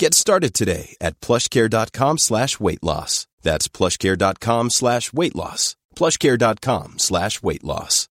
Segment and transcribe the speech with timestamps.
[0.00, 3.26] Get started today at plushcare.com slash weight loss.
[3.42, 5.76] That's plushcare.com slash weight loss.
[5.94, 8.08] plushcare.com slash weight loss.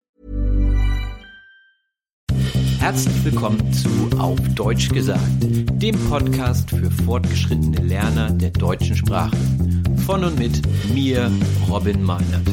[2.79, 9.37] Herzlich willkommen zu Auf Deutsch gesagt, dem Podcast für fortgeschrittene Lerner der deutschen Sprache.
[10.07, 10.63] Von und mit
[10.95, 11.31] mir,
[11.69, 12.49] Robin Meinert.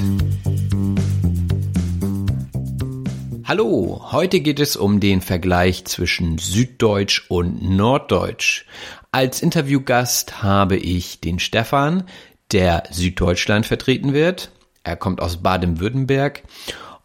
[3.54, 8.64] Hallo, heute geht es um den Vergleich zwischen Süddeutsch und Norddeutsch.
[9.12, 12.06] Als Interviewgast habe ich den Stefan,
[12.54, 14.52] der Süddeutschland vertreten wird.
[14.86, 16.44] Er kommt aus Baden-Württemberg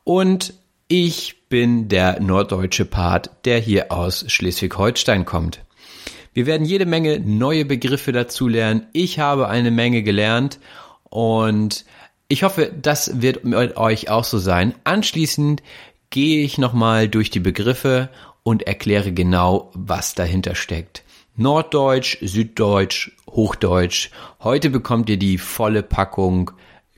[0.05, 0.55] und
[0.87, 5.65] ich bin der norddeutsche Part, der hier aus Schleswig-Holstein kommt.
[6.33, 8.87] Wir werden jede Menge neue Begriffe dazu lernen.
[8.93, 10.61] Ich habe eine Menge gelernt
[11.03, 11.85] und
[12.29, 14.77] ich hoffe, das wird mit euch auch so sein.
[14.85, 15.61] Anschließend
[16.11, 18.09] gehe ich nochmal durch die Begriffe
[18.43, 21.03] und erkläre genau, was dahinter steckt.
[21.37, 24.11] Norddeutsch, Süddeutsch, Hochdeutsch.
[24.43, 26.53] Heute bekommt ihr die volle Packung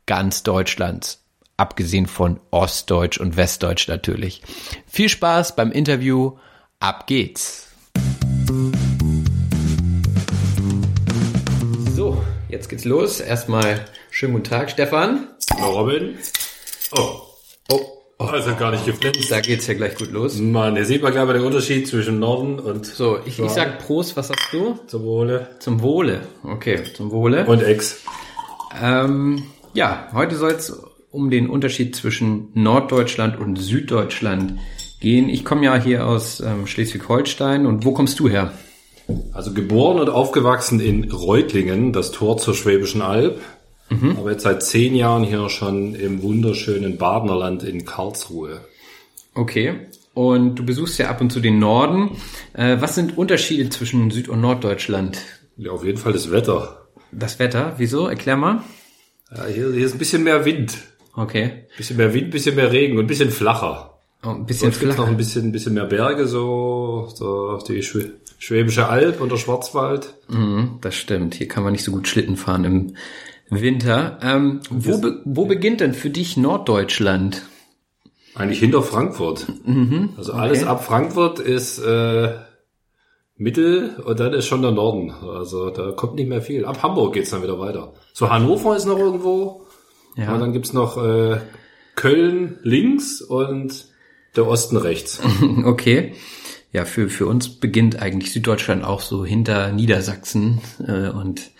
[0.06, 1.24] ganz Deutschlands.
[1.56, 4.42] Abgesehen von Ostdeutsch und Westdeutsch natürlich.
[4.86, 6.36] Viel Spaß beim Interview.
[6.78, 7.66] Ab geht's.
[11.94, 13.19] So, jetzt geht's los.
[13.19, 15.28] Erstmal schönen guten Tag, Stefan.
[15.58, 16.16] Hallo Robin.
[16.92, 17.22] Oh,
[17.70, 19.30] Oh, oh, das hat gar nicht geflitzt.
[19.30, 20.38] da geht's ja gleich gut los.
[20.38, 23.78] Mann, hier sieht man gleich mal den Unterschied zwischen Norden und So, ich, ich sag
[23.80, 24.78] Prost, was sagst du?
[24.86, 26.20] zum Wohle Zum Wohle.
[26.44, 27.46] Okay, zum Wohle.
[27.46, 28.02] und Ex.
[28.80, 29.42] Ähm,
[29.74, 30.78] ja, heute soll es
[31.10, 34.58] um den Unterschied zwischen Norddeutschland und Süddeutschland
[35.00, 35.28] gehen.
[35.28, 38.52] Ich komme ja hier aus ähm, Schleswig-Holstein und wo kommst du her?
[39.32, 43.40] Also geboren und aufgewachsen in Reutlingen, das Tor zur Schwäbischen Alb.
[43.91, 48.60] Aber jetzt seit zehn Jahren hier schon im wunderschönen Badenerland in Karlsruhe.
[49.34, 49.87] Okay.
[50.15, 52.16] Und du besuchst ja ab und zu den Norden.
[52.53, 55.19] Äh, was sind Unterschiede zwischen Süd- und Norddeutschland?
[55.56, 56.88] Ja, auf jeden Fall das Wetter.
[57.12, 58.09] Das Wetter, wieso?
[58.09, 58.62] Erklär mal.
[59.34, 60.76] Ja, hier, hier ist ein bisschen mehr Wind.
[61.15, 61.65] Okay.
[61.76, 63.94] Bisschen mehr Wind, bisschen mehr Regen und ein bisschen flacher.
[64.25, 65.10] Oh, ein bisschen Sonst gibt's noch flacher.
[65.10, 68.06] ein bisschen, ein bisschen mehr Berge, so, so die Schw
[68.41, 70.15] Schwäbische Alb und der Schwarzwald.
[70.28, 71.34] Mhm, das stimmt.
[71.34, 72.94] Hier kann man nicht so gut Schlitten fahren im
[73.50, 74.19] Winter.
[74.22, 77.42] Ähm, wo, be wo beginnt denn für dich Norddeutschland?
[78.34, 79.47] Eigentlich hinter Frankfurt.
[80.16, 82.34] also alles ab Frankfurt ist äh,
[83.37, 85.10] Mittel und dann ist schon der Norden.
[85.10, 86.64] Also da kommt nicht mehr viel.
[86.64, 87.94] Ab Hamburg geht's dann wieder weiter.
[88.12, 89.62] So Hannover ist noch irgendwo.
[90.16, 90.34] Ja.
[90.34, 91.38] Und dann gibt's noch äh,
[91.94, 93.87] Köln links und
[94.37, 95.20] der Osten rechts.
[95.64, 96.14] Okay.
[96.70, 101.50] Ja, für, für uns beginnt eigentlich Süddeutschland auch so hinter Niedersachsen äh, und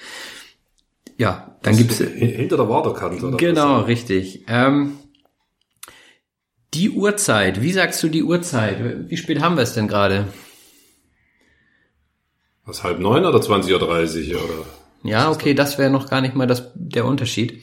[1.19, 3.27] ja, dann gibt's Hin- hinter der Waterkante.
[3.27, 4.45] Oder genau richtig.
[4.49, 4.99] Ähm,
[6.75, 7.61] die Uhrzeit.
[7.61, 9.11] Wie sagst du die Uhrzeit?
[9.11, 10.29] Wie spät haben wir es denn gerade?
[12.65, 14.67] Was, halb neun oder 20.30 Uhr oder?
[15.03, 17.63] Ja, okay, das wäre noch gar nicht mal das, der Unterschied.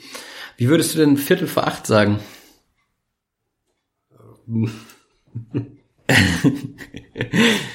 [0.57, 2.19] Wie würdest du denn Viertel vor acht sagen?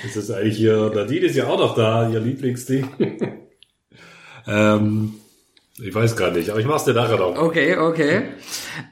[0.02, 2.88] Das ist eigentlich hier, Nadine ist ja auch noch da, ihr Lieblingsding.
[4.46, 5.14] ähm,
[5.82, 7.36] ich weiß gar nicht, aber ich mach's dir nachher noch.
[7.38, 8.22] Okay, okay.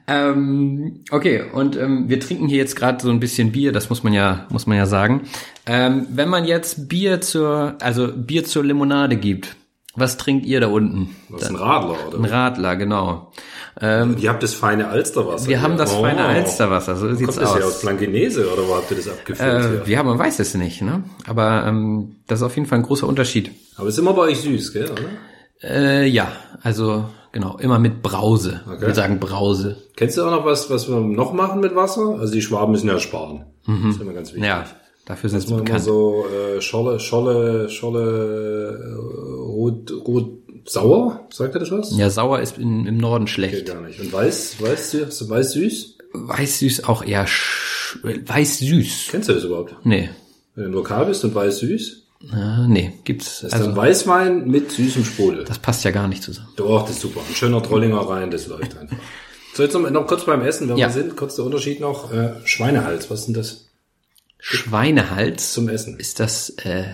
[0.07, 4.03] Ähm, okay, und ähm, wir trinken hier jetzt gerade so ein bisschen Bier, das muss
[4.03, 5.23] man ja, muss man ja sagen.
[5.67, 9.57] Ähm, wenn man jetzt Bier zur, also Bier zur Limonade gibt,
[9.95, 11.17] Was trinkt ihr da unten?
[11.29, 12.19] Was ist ein Radler, oder?
[12.19, 13.33] Ein Radler, genau.
[13.81, 15.47] Ihr habt das feine Alsterwasser.
[15.49, 16.03] Wir haben das Oh.
[16.03, 17.81] feine Alsterwasser, so sieht's Kommt das ja aus aus.
[17.83, 19.49] Blankenese, oder wo habt ihr das abgefüllt?
[19.49, 19.87] Äh, hier?
[19.87, 21.05] wir haben, man weiß es nicht, ne?
[21.29, 23.53] Aber ähm, das ist auf jeden Fall ein großer Unterschied.
[23.77, 25.03] Aber ist immer bei euch süß, gell, oder?
[25.63, 26.31] Äh, ja,
[26.63, 28.61] also genau, immer mit Brause.
[28.67, 28.87] Okay.
[28.87, 29.77] Wir sagen Brause.
[29.97, 32.17] Kennst du auch noch was, was wir noch machen mit Wasser?
[32.19, 33.45] Also die Schwaben müssen ja sparen.
[33.67, 34.43] Das ist immer ganz wichtig.
[34.43, 34.47] Mhm.
[34.47, 34.65] Ja,
[35.05, 35.85] dafür sind sie man immer bekannt.
[35.85, 38.95] so äh, Scholle, Scholle, Scholle, äh,
[39.41, 40.31] rot, rot,
[40.65, 41.97] sauer, sagt er das was?
[41.97, 43.67] Ja, sauer ist in, im Norden Geht schlecht.
[43.67, 44.01] gar nicht.
[44.01, 45.99] Und weiß, weiß, süß, weiß süß?
[46.13, 49.09] Weiß süß auch eher sch weiß süß.
[49.11, 49.75] Kennst du das überhaupt?
[49.85, 50.09] Nee.
[50.55, 53.43] Wenn du Lokal bist und weiß süß, Äh, nee, gibt's.
[53.45, 55.45] ist Also, dann Weißwein mit süßem Sprudel.
[55.45, 56.49] das passt ja gar nicht zusammen.
[56.57, 57.21] Doch, das ist super.
[57.29, 58.97] Ein schöner Trollinger rein, das läuft einfach.
[59.55, 60.89] So, jetzt noch, noch kurz beim Essen, wenn Ja.
[60.89, 62.13] wir sind, kurz der Unterschied noch.
[62.13, 63.67] Äh, Schweinehals, was ist denn das
[64.39, 65.53] Schweinehals.
[65.53, 65.99] zum Essen?
[65.99, 66.85] Ist das äh,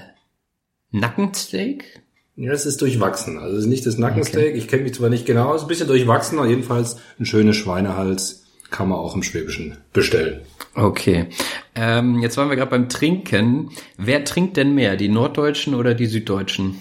[0.90, 2.02] Nackensteak?
[2.36, 3.38] Ja, es ist durchwachsen.
[3.38, 4.56] Also es ist nicht das Nackensteak.
[4.56, 7.56] Ich kenne mich zwar nicht genau, es ist ein bisschen durchwachsen, aber jedenfalls ein schönes
[7.56, 8.43] Schweinehals
[8.74, 10.40] kann man auch im Schwäbischen bestellen.
[10.74, 11.26] Okay.
[11.76, 13.70] Ähm, jetzt waren wir gerade beim Trinken.
[13.96, 16.80] Wer trinkt denn mehr, die Norddeutschen oder die Süddeutschen?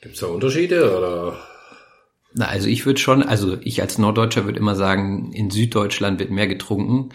[0.00, 1.36] Gibt es da Unterschiede oder?
[2.32, 6.30] Na, also ich würde schon, also ich als Norddeutscher würde immer sagen, in Süddeutschland wird
[6.30, 7.10] mehr getrunken.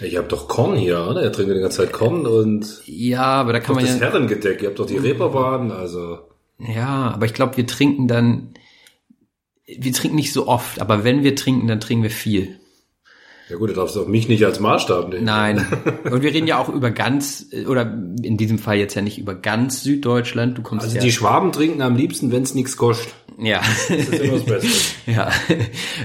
[0.00, 1.22] Ich habe doch Korn hier, oder?
[1.22, 4.62] Er trinkt die ganze Zeit Korn und Ja, aber da kann man das ja, Herrengedeck.
[4.62, 6.20] Ihr habt doch die Reeperbahn, also
[6.58, 8.54] ja, aber ich glaube, wir trinken dann,
[9.78, 12.58] wir trinken nicht so oft, aber wenn wir trinken, dann trinken wir viel.
[13.48, 15.24] ja gut, du darfst auch mich nicht als Maßstab nehmen.
[15.24, 15.66] Nein.
[16.10, 17.82] Und wir reden ja auch über ganz, oder
[18.22, 20.56] in diesem Fall jetzt ja nicht über ganz Süddeutschland.
[20.58, 23.12] Du kommst Also ja, die Schwaben trinken am liebsten, wenn es nichts kostet.
[23.38, 23.60] ja.
[23.60, 24.68] Das ist immer das Beste.
[25.06, 25.30] Ja,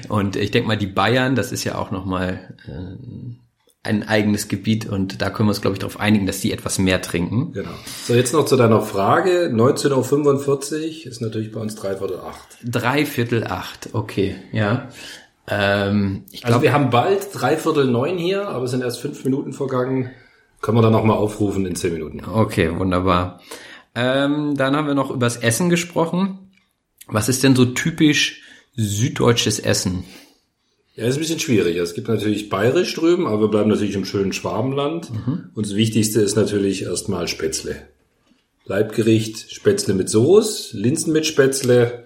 [0.10, 3.36] und ich denke mal, die Bayern, das ist ja auch nochmal äh,
[3.84, 6.78] ein eigenes Gebiet und da können wir uns, glaube ich, darauf einigen, dass die etwas
[6.78, 7.54] mehr trinken.
[7.54, 7.70] Genau.
[8.06, 9.50] So, jetzt noch zu deiner Frage.
[9.54, 12.58] 19.45 Uhr ist natürlich bei uns dreiviertel acht.
[12.64, 14.90] Dreiviertel acht, okay, ja.
[15.48, 19.54] Ähm, Also glaube, wir haben bald dreiviertel neun hier, aber es sind erst fünf Minuten
[19.54, 20.12] vergangen.
[20.62, 22.22] Können wir dann nochmal aufrufen in zehn Minuten.
[22.26, 23.40] okay, wunderbar.
[23.96, 26.52] Ähm, dann haben wir noch übers Essen gesprochen.
[27.08, 28.42] Was ist denn so typisch
[28.76, 30.04] süddeutsches Essen?
[30.98, 31.78] Ja, ist ein bisschen schwierig.
[31.78, 35.12] Es gibt natürlich bayerisch drüben, aber wir bleiben natürlich im schönen Schwabenland.
[35.54, 37.76] Und das Wichtigste ist natürlich erstmal Spätzle.
[38.66, 42.06] Leibgericht, Spätzle mit Soße, Linsen mit Spätzle,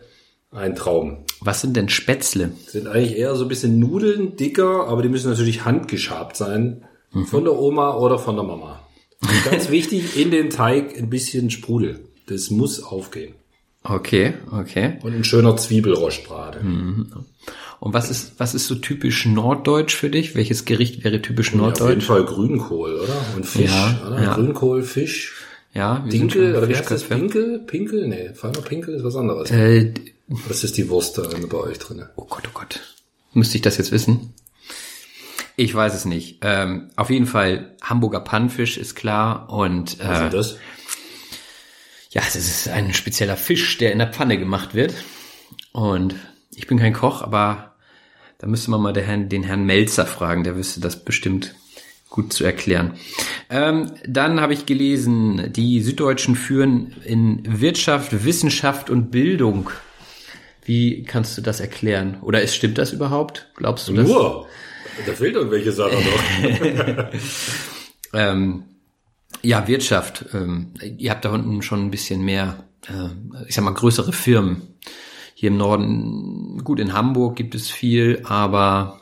[0.51, 1.19] ein Traum.
[1.39, 2.51] Was sind denn Spätzle?
[2.67, 6.83] Sind eigentlich eher so ein bisschen Nudeln, dicker, aber die müssen natürlich handgeschabt sein.
[7.27, 8.85] Von der Oma oder von der Mama.
[9.21, 12.01] Und ganz wichtig, in den Teig ein bisschen Sprudel.
[12.27, 13.35] Das muss aufgehen.
[13.83, 14.99] Okay, okay.
[15.01, 16.59] Und ein schöner Zwiebelrostbrate.
[17.81, 20.35] Und was ist, was ist so typisch norddeutsch für dich?
[20.35, 22.05] Welches Gericht wäre typisch Ja, auf jeden norddeutsch?
[22.05, 23.15] Fall Grünkohl, oder?
[23.35, 24.21] Und Fisch, Ja, oder?
[24.21, 24.33] ja.
[24.35, 25.33] Grünkohl, Fisch.
[25.73, 27.05] Ja, wir Dinkel, oder wie heißt das?
[27.05, 27.57] Pinkel?
[27.65, 28.07] Pinkel?
[28.07, 29.49] Nee, feiner Pinkel ist was anderes.
[29.49, 29.93] Äh,
[30.27, 32.05] Was ist die Wurst da bei euch drin?
[32.17, 32.81] oh Gott, oh Gott.
[33.33, 34.33] Müsste ich das jetzt wissen?
[35.55, 36.37] Ich weiß es nicht.
[36.43, 40.55] Ähm, auf jeden Fall Hamburger Pannfisch ist klar und Was äh, ist das?
[42.11, 44.93] ja, das ist ein spezieller Fisch, der in der Pfanne gemacht wird.
[45.71, 46.13] Und
[46.53, 47.70] ich bin kein Koch, aber
[48.41, 51.53] da müsste man mal den Herrn, den Herrn Melzer fragen, der wüsste das bestimmt
[52.09, 52.95] gut zu erklären.
[53.51, 59.69] Ähm, dann habe ich gelesen, die Süddeutschen führen in Wirtschaft, Wissenschaft und Bildung.
[60.65, 62.17] Wie kannst du das erklären?
[62.21, 63.51] Oder ist, stimmt das überhaupt?
[63.55, 64.07] Glaubst du das?
[64.07, 64.47] Nur.
[65.05, 67.09] Da fehlt irgendwelche Sachen noch.
[68.13, 68.63] Ähm,
[69.41, 70.25] ja, Wirtschaft.
[70.33, 74.75] Ähm, ihr habt da unten schon ein bisschen mehr, äh, ich sag mal, größere Firmen.
[75.41, 79.01] Hier im Norden, gut, in Hamburg gibt es viel, aber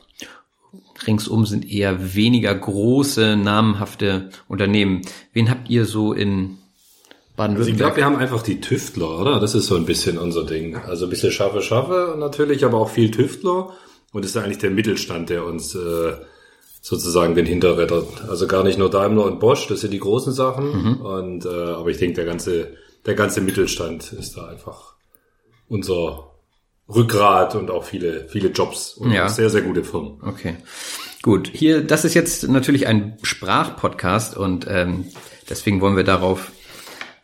[1.05, 5.01] ringsum sind eher weniger große, namenhafte Unternehmen.
[5.33, 7.77] Wen habt ihr so in Also ich Baden-Württemberg?
[7.77, 9.41] glaube, wir haben einfach die Tüftler, oder?
[9.41, 10.77] Das ist so ein bisschen unser Ding.
[10.77, 13.73] Also ein bisschen Schaffe, Schaffe natürlich, aber auch viel Tüftler.
[14.13, 16.13] Und das ist eigentlich der Mittelstand, der uns äh,
[16.79, 18.29] sozusagen den hinterrettert.
[18.29, 21.01] Also gar nicht nur Daimler und Bosch, das sind die großen Sachen.
[21.01, 24.93] Und äh, aber ich denke, der ganze, der ganze Mittelstand ist da einfach
[25.67, 26.28] unser
[26.93, 29.29] Rückgrat und auch viele, viele Jobs und Ja.
[29.29, 30.19] sehr, sehr gute Firmen.
[30.25, 30.55] Okay.
[31.21, 35.05] Gut, hier, das ist jetzt natürlich ein Sprachpodcast und ähm,
[35.49, 36.51] deswegen wollen wir darauf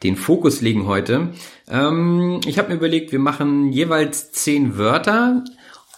[0.04, 1.30] den Fokus legen heute.
[1.70, 5.44] Ähm, ich habe mir überlegt, wir machen jeweils zehn Wörter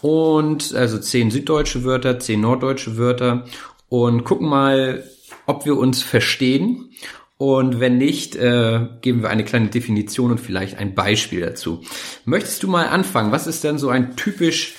[0.01, 3.45] und also zehn süddeutsche Wörter, zehn norddeutsche Wörter
[3.89, 5.03] und gucken mal,
[5.47, 6.91] ob wir uns verstehen.
[7.37, 11.83] Und wenn nicht, äh, geben wir eine kleine Definition und vielleicht ein Beispiel dazu.
[12.25, 13.31] Möchtest du mal anfangen?
[13.31, 14.75] Was ist denn so ein typisch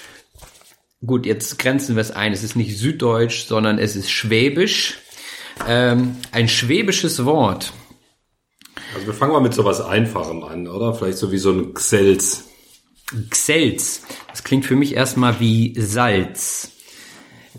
[1.07, 2.33] Gut, jetzt grenzen wir es ein.
[2.33, 4.99] Es ist nicht süddeutsch, sondern es ist schwäbisch.
[5.67, 7.73] Ähm, ein schwäbisches Wort.
[8.95, 10.95] Also wir fangen mal mit sowas Einfachem an, oder?
[10.95, 12.49] Vielleicht so wie so ein Xels.
[13.31, 14.03] Xels.
[14.31, 16.73] Das klingt für mich erstmal wie Salz.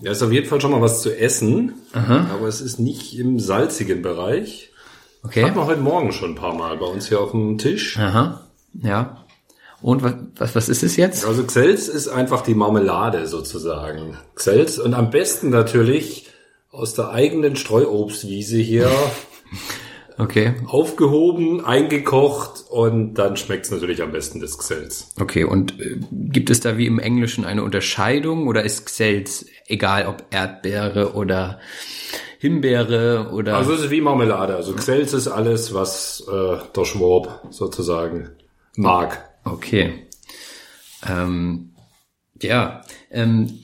[0.01, 3.39] Ja, ist auf jeden Fall schon mal was zu essen, aber es ist nicht im
[3.39, 4.69] salzigen Bereich.
[5.24, 5.44] Okay.
[5.44, 7.98] Hatten wir heute Morgen schon ein paar Mal bei uns hier auf dem Tisch.
[7.98, 8.42] Aha.
[8.82, 9.26] Ja.
[9.82, 11.26] Und was, was, was ist es jetzt?
[11.26, 14.18] Also Xels ist einfach die Marmelade sozusagen.
[14.36, 16.28] Xels und am besten natürlich
[16.72, 18.90] aus der eigenen Streuobstwiese hier
[20.20, 20.54] Okay.
[20.66, 25.14] aufgehoben, eingekocht und dann schmeckt's natürlich am besten des Xels.
[25.18, 30.08] Okay, und äh, gibt es da wie im Englischen eine Unterscheidung oder ist Xels egal
[30.08, 31.60] ob Erdbeere oder
[32.40, 34.58] Himbeere oder Also es ist wie Marmelade.
[34.58, 38.30] Also Xels ist alles, was äh, der Schwab sozusagen
[38.76, 39.30] mag.
[39.46, 40.06] Okay.
[41.08, 41.76] Ähm,
[42.42, 43.60] ja, ähm,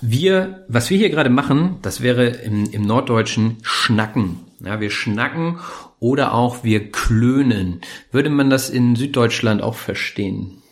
[0.00, 4.47] wir, was wir hier gerade machen, das wäre im, im Norddeutschen Schnacken.
[4.64, 5.60] Ja, wir schnacken
[6.00, 7.80] oder auch wir klönen.
[8.10, 10.62] Würde man das in Süddeutschland auch verstehen?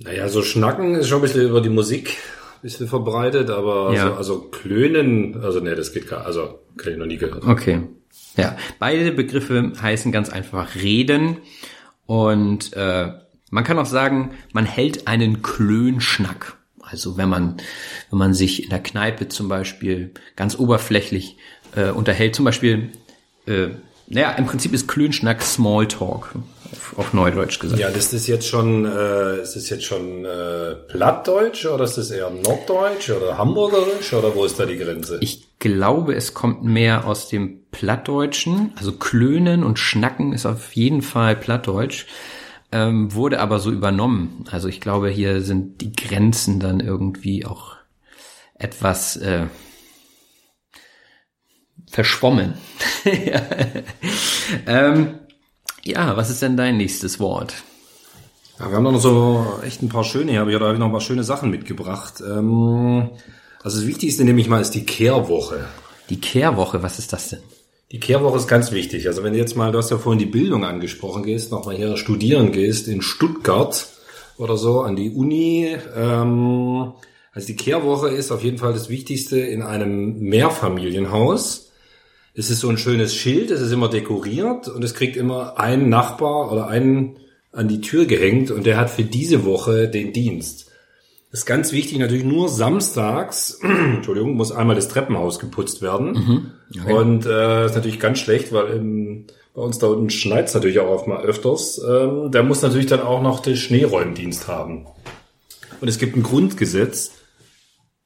[0.00, 2.16] Naja, so Schnacken ist schon ein bisschen über die Musik
[2.56, 4.08] ein bisschen verbreitet, aber Ja.
[4.08, 7.44] so, also Klönen, also nee, das geht gar, also kann ich noch nie gehört.
[7.44, 7.82] Okay.
[8.36, 11.38] Ja, beide Begriffe heißen ganz einfach reden
[12.06, 13.12] und äh,
[13.50, 16.56] man kann auch sagen, man hält einen Klönschnack.
[16.80, 17.56] Also wenn man
[18.10, 21.36] wenn man sich in der Kneipe zum Beispiel ganz oberflächlich
[21.76, 22.90] äh, unterhält, zum Beispiel,
[23.46, 23.68] äh,
[24.06, 26.34] naja, im Prinzip ist Klönschnack Smalltalk
[26.72, 27.80] auf, auf Neudeutsch gesagt.
[27.80, 32.10] Ja, das ist jetzt schon, äh, ist das jetzt schon äh, Plattdeutsch oder ist das
[32.10, 35.18] eher Norddeutsch oder Hamburgerisch oder wo ist da die Grenze?
[35.20, 38.72] Ich glaube, es kommt mehr aus dem Plattdeutschen.
[38.76, 42.06] Also Klönen und Schnacken ist auf jeden Fall Plattdeutsch.
[42.70, 44.44] Ähm, wurde aber so übernommen.
[44.50, 47.76] Also ich glaube, hier sind die Grenzen dann irgendwie auch
[48.58, 49.46] etwas äh,
[51.90, 52.54] verschwommen.
[53.04, 53.42] ja.
[54.66, 55.14] ähm,
[55.84, 57.54] ja, was ist denn dein nächstes Wort?
[58.58, 60.74] Ja, wir haben doch noch so echt ein paar schöne, hier habe ich, da habe
[60.74, 62.20] ich noch ein paar schöne Sachen mitgebracht.
[62.20, 63.10] Ähm,
[63.62, 65.66] also das Wichtigste nehme ich mal ist die Kehrwoche.
[66.10, 67.40] Die Kehrwoche, was ist das denn?
[67.92, 69.06] Die Kehrwoche ist ganz wichtig.
[69.06, 71.96] Also wenn du jetzt mal, du hast ja vorhin die Bildung angesprochen, gehst, nochmal hier
[71.96, 73.86] studieren gehst in Stuttgart
[74.36, 75.76] oder so an die Uni.
[75.96, 76.92] Ähm,
[77.32, 81.67] also die Kehrwoche ist auf jeden Fall das Wichtigste in einem Mehrfamilienhaus.
[82.38, 85.88] Es ist so ein schönes Schild, es ist immer dekoriert und es kriegt immer ein
[85.88, 87.16] Nachbar oder einen
[87.50, 90.70] an die Tür gehängt und der hat für diese Woche den Dienst.
[91.32, 96.52] Das ist ganz wichtig, natürlich nur samstags, Entschuldigung, muss einmal das Treppenhaus geputzt werden.
[96.86, 100.90] Und äh, ist natürlich ganz schlecht, weil im, bei uns da unten schneit's natürlich auch
[100.90, 101.82] oft mal öfters.
[101.84, 104.86] Ähm, der muss natürlich dann auch noch den Schneeräumdienst haben.
[105.80, 107.10] Und es gibt ein Grundgesetz.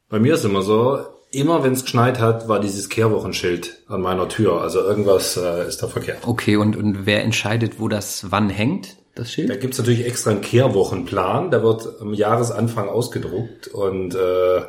[0.08, 1.00] Bei mir ist immer so,
[1.32, 4.60] immer wenn es geschneit hat, war dieses Kehrwochenschild an meiner Tür.
[4.60, 6.18] Also irgendwas äh, ist da verkehrt.
[6.26, 9.60] Okay, und, und wer entscheidet, wo das wann hängt, das Da Schild?
[9.60, 14.62] gibt's natürlich extra einen Kehrwochenplan, der wird am Jahresanfang ausgedruckt und äh,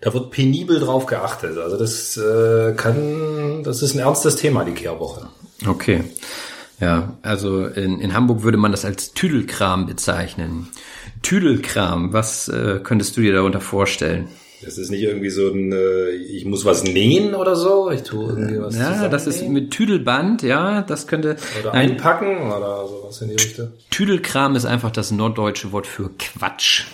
[0.00, 1.58] da wird penibel drauf geachtet.
[1.58, 5.28] Also das äh, kann, das ist ein ernstes Thema, die Kehrwoche.
[5.66, 6.04] Okay.
[6.80, 10.68] Ja, also in, in Hamburg würde man das als Tüdelkram bezeichnen.
[11.22, 14.28] Tüdelkram, was äh, könntest du dir darunter vorstellen?
[14.64, 18.28] Das ist nicht irgendwie so ein, äh, ich muss was nähen oder so, ich tue
[18.28, 21.36] irgendwie was Ja, das ist mit Tüdelband, ja, das könnte.
[21.60, 23.68] oder Nein, einpacken oder sowas in die Richtung.
[23.90, 26.84] Tüdelkram ist einfach das norddeutsche Wort für Quatsch.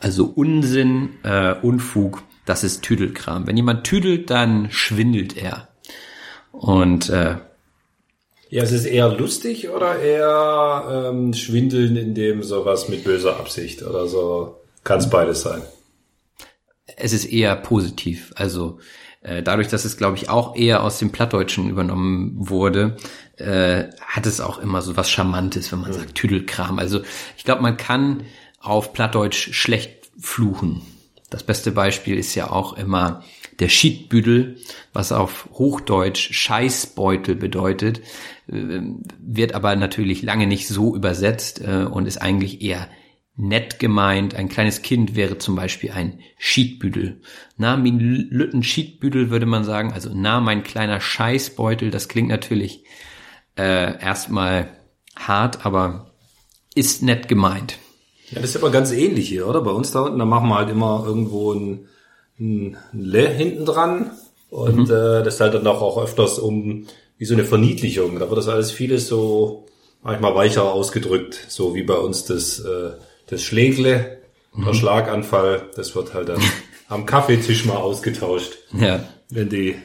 [0.00, 3.46] Also Unsinn, äh, Unfug, das ist Tüdelkram.
[3.46, 5.68] Wenn jemand tüdelt, dann schwindelt er.
[6.50, 7.36] Und äh,
[8.50, 13.82] Ja, es ist eher lustig oder eher ähm, schwindeln in dem sowas mit böser Absicht
[13.82, 14.56] oder so.
[14.84, 15.62] Kann es beides sein.
[16.96, 18.32] Es ist eher positiv.
[18.36, 18.78] Also
[19.22, 22.96] äh, dadurch, dass es, glaube ich, auch eher aus dem Plattdeutschen übernommen wurde,
[23.36, 26.78] äh, hat es auch immer so was Charmantes, wenn man sagt Tüdelkram.
[26.78, 27.02] Also
[27.36, 28.24] ich glaube, man kann
[28.60, 30.82] auf Plattdeutsch schlecht fluchen.
[31.30, 33.22] Das beste Beispiel ist ja auch immer
[33.58, 34.56] der Schiedbüdel,
[34.92, 38.00] was auf Hochdeutsch Scheißbeutel bedeutet,
[38.48, 38.80] äh,
[39.18, 42.88] wird aber natürlich lange nicht so übersetzt äh, und ist eigentlich eher
[43.36, 44.34] nett gemeint.
[44.34, 47.20] Ein kleines Kind wäre zum Beispiel ein Schiedbüdel.
[47.56, 49.92] Na, min Lütten Schiedbüdel würde man sagen.
[49.92, 51.90] Also, na, mein kleiner Scheißbeutel.
[51.90, 52.84] Das klingt natürlich
[53.56, 54.68] äh, erstmal
[55.16, 56.12] hart, aber
[56.74, 57.78] ist nett gemeint.
[58.30, 59.60] Ja, das ist aber ganz ähnlich hier, oder?
[59.60, 61.88] Bei uns da unten, da machen wir halt immer irgendwo ein,
[62.38, 64.10] ein Le hinten dran.
[64.48, 66.86] Und äh, das ist halt dann auch, auch öfters um
[67.18, 68.18] wie so eine Verniedlichung.
[68.18, 69.66] Da wird das alles vieles so
[70.02, 72.92] manchmal weicher ausgedrückt, so wie bei uns das, äh,
[73.32, 74.18] das Schlägle,
[74.54, 76.40] der Schlaganfall, das wird halt dann
[76.88, 79.02] am Kaffeetisch mal ausgetauscht, Ja.
[79.30, 79.76] wenn die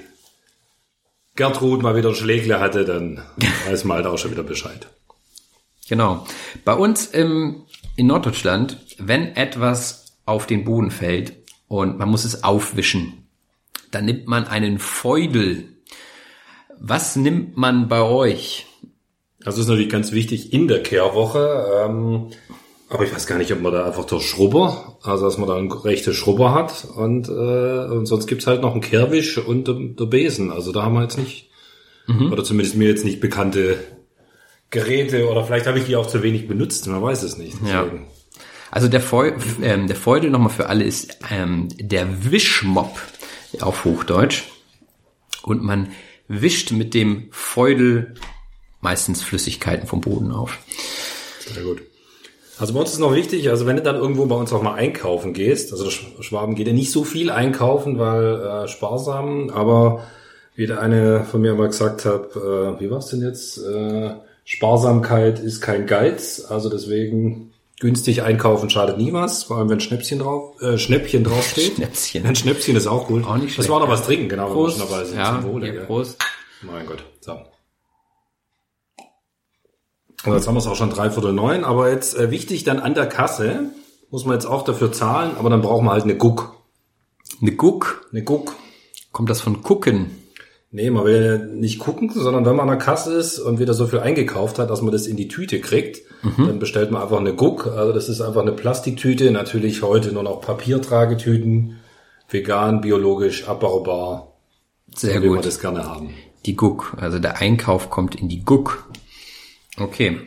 [1.36, 3.22] Gertrud mal wieder Schlägle hatte, dann
[3.70, 4.88] weiß man halt auch schon wieder Bescheid.
[5.88, 6.25] Genau.
[6.66, 7.63] Bei uns im,
[7.96, 11.34] in Norddeutschland, wenn etwas auf den Boden fällt
[11.70, 13.27] und man muss es aufwischen,
[13.92, 15.70] dann nimmt man einen Feudel.
[16.77, 18.66] Was nimmt man bei euch?
[19.39, 21.86] Das ist natürlich ganz wichtig in der Kehrwoche.
[21.86, 22.32] Ähm,
[22.89, 25.56] aber ich weiß gar nicht, ob man da einfach der Schrubber, also dass man da
[25.56, 30.06] einen rechte Schrubber hat und, äh, und sonst gibt's halt noch einen Kehrwisch und der,
[30.06, 30.51] Besen.
[30.51, 31.50] Also da haben wir jetzt nicht,
[32.32, 33.77] oder zumindest mir jetzt nicht bekannte
[34.70, 37.58] Geräte oder vielleicht habe ich die auch zu wenig benutzt, man weiß es nicht.
[37.65, 37.89] Ja.
[38.72, 43.00] Also der, Feu, ähm, der Feudel nochmal für alle ist ähm, der Wischmopp
[43.62, 44.44] auf Hochdeutsch.
[45.41, 45.91] Und man
[46.27, 48.15] wischt mit dem Feudel
[48.82, 50.60] meistens Flüssigkeiten vom Boden auf.
[51.39, 51.82] Sehr gut.
[52.60, 54.74] Also bei uns ist noch wichtig, also wenn du dann irgendwo bei uns auch mal
[54.74, 60.04] einkaufen gehst, also Schwaben geht ja nicht so viel einkaufen, weil äh, sparsam, aber
[60.56, 63.60] wie der eine von mir mal gesagt hat, äh, wie war's denn jetzt?
[63.60, 69.80] Äh, Sparsamkeit ist kein Geiz, also deswegen günstig einkaufen schadet nie was, vor allem wenn
[69.80, 71.74] Schnäppchen drauf, äh, Schnäppchen draufsteht.
[71.76, 72.26] Schnäpschen.
[72.26, 73.24] Ein Schnäppchen ist auch gut.
[73.26, 73.94] Auch nicht Das schlecht, war noch ja.
[73.94, 74.50] was trinken, genau.
[74.50, 74.80] Prost.
[75.14, 75.86] Ja, hier, gell?
[75.86, 76.18] Prost.
[76.64, 77.04] Mein Gott.
[77.22, 77.38] So.
[80.26, 82.94] Und jetzt haben wir es auch schon dreiviertel neun, aber jetzt äh, wichtig dann an
[82.96, 83.66] der Kasse,
[84.10, 86.56] muss man jetzt auch dafür zahlen, aber dann brauchen wir halt eine Guck.
[87.42, 88.08] Eine Guck.
[88.12, 88.56] Eine Guck.
[89.12, 90.12] Kommt das von gucken?
[90.70, 93.88] Nee, man will nicht gucken, sondern wenn man an der Kasse ist und wieder so
[93.88, 96.02] viel eingekauft hat, dass man das in die Tüte kriegt,
[96.38, 97.68] dann bestellt man einfach eine Guck.
[97.68, 101.78] Also das ist einfach eine Plastiktüte, natürlich heute nur noch Papiertragetüten,
[102.30, 104.34] vegan, biologisch, abbaubar,
[104.94, 105.46] Sehr wie wir gut.
[105.46, 106.10] das gerne haben.
[106.46, 106.96] Die Guck.
[107.00, 108.90] Also der Einkauf kommt in die Guck.
[109.78, 110.22] Okay.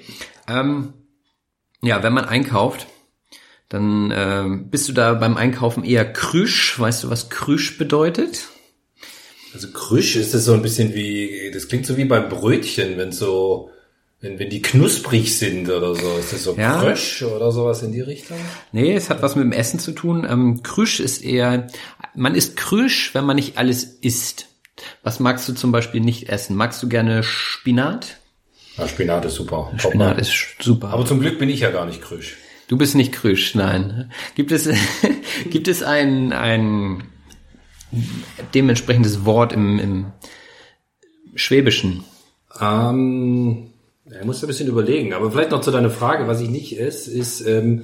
[0.48, 0.94] Ähm,
[1.82, 2.86] ja, wenn man einkauft,
[3.68, 6.78] dann ähm, bist du da beim Einkaufen eher krüsch.
[6.78, 8.48] Weißt du, was krüsch bedeutet?
[9.52, 13.10] Also Krüsch ist das so ein bisschen wie, das klingt so wie beim Brötchen, wenn
[13.10, 13.70] so,
[14.20, 16.16] wenn, wenn die knusprig sind oder so.
[16.18, 16.80] Ist das so Ja.
[16.80, 18.36] Krösch oder sowas in die Richtung?
[18.72, 20.26] Nee, es hat was mit dem Essen zu tun.
[20.28, 21.66] Ähm, krüsch ist eher,
[22.14, 24.46] man ist krüsch, wenn man nicht alles isst.
[25.02, 26.54] Was magst du zum Beispiel nicht essen?
[26.56, 28.18] Magst du gerne Spinat?
[28.80, 29.70] Ja, Spinat ist super.
[29.76, 30.88] Spinat Top, ist super.
[30.88, 32.36] Aber zum Glück bin ich ja gar nicht Krüsch.
[32.70, 34.12] Du bist nicht krüsch, nein.
[34.36, 34.68] Gibt es,
[35.50, 37.02] gibt es ein, ein
[38.54, 40.06] dementsprechendes Wort im, im
[41.34, 42.04] Schwäbischen?
[42.60, 43.72] Ähm,
[44.06, 47.10] ich muss ein bisschen überlegen, aber vielleicht noch zu deiner Frage, was ich nicht esse,
[47.10, 47.82] ist, ähm,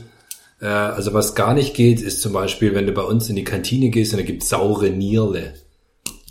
[0.61, 3.43] äh, also was gar nicht geht, ist zum Beispiel, wenn du bei uns in die
[3.43, 5.55] Kantine gehst und da gibt's saure Nierle.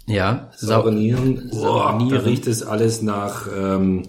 [0.07, 4.03] Ja, Saure Sau Nieren, Boah, da riecht es alles nach, ähm,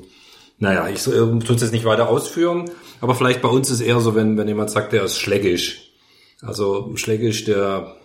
[0.58, 4.00] naja, ich äh, tue es jetzt nicht weiter ausführen, aber vielleicht bei uns ist eher
[4.00, 5.92] so, wenn, wenn jemand sagt, der ist schlägisch.
[6.42, 7.96] Also schlägisch, der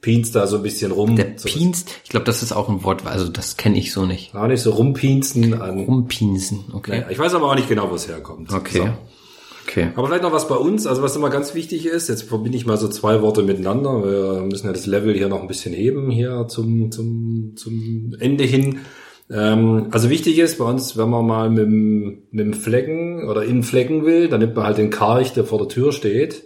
[0.00, 1.16] pinst da so ein bisschen rum.
[1.16, 4.04] der so, Pinst, ich glaube, das ist auch ein Wort, also das kenne ich so
[4.04, 4.32] nicht.
[4.32, 5.80] Gar nicht so rumpinsten an.
[5.80, 6.90] Rumpinsen, okay.
[6.90, 8.52] Naja, ich weiß aber auch nicht genau, wo es herkommt.
[8.52, 8.78] Okay.
[8.78, 8.88] So.
[9.68, 9.90] Okay.
[9.94, 12.66] Aber vielleicht noch was bei uns, also was immer ganz wichtig ist, jetzt verbinde ich
[12.66, 16.10] mal so zwei Worte miteinander, wir müssen ja das Level hier noch ein bisschen heben,
[16.10, 18.80] hier zum, zum, zum Ende hin.
[19.32, 23.44] Ähm, also wichtig ist bei uns, wenn man mal mit dem, mit dem Flecken oder
[23.44, 26.44] in Flecken will, dann nimmt man halt den Karch, der vor der Tür steht.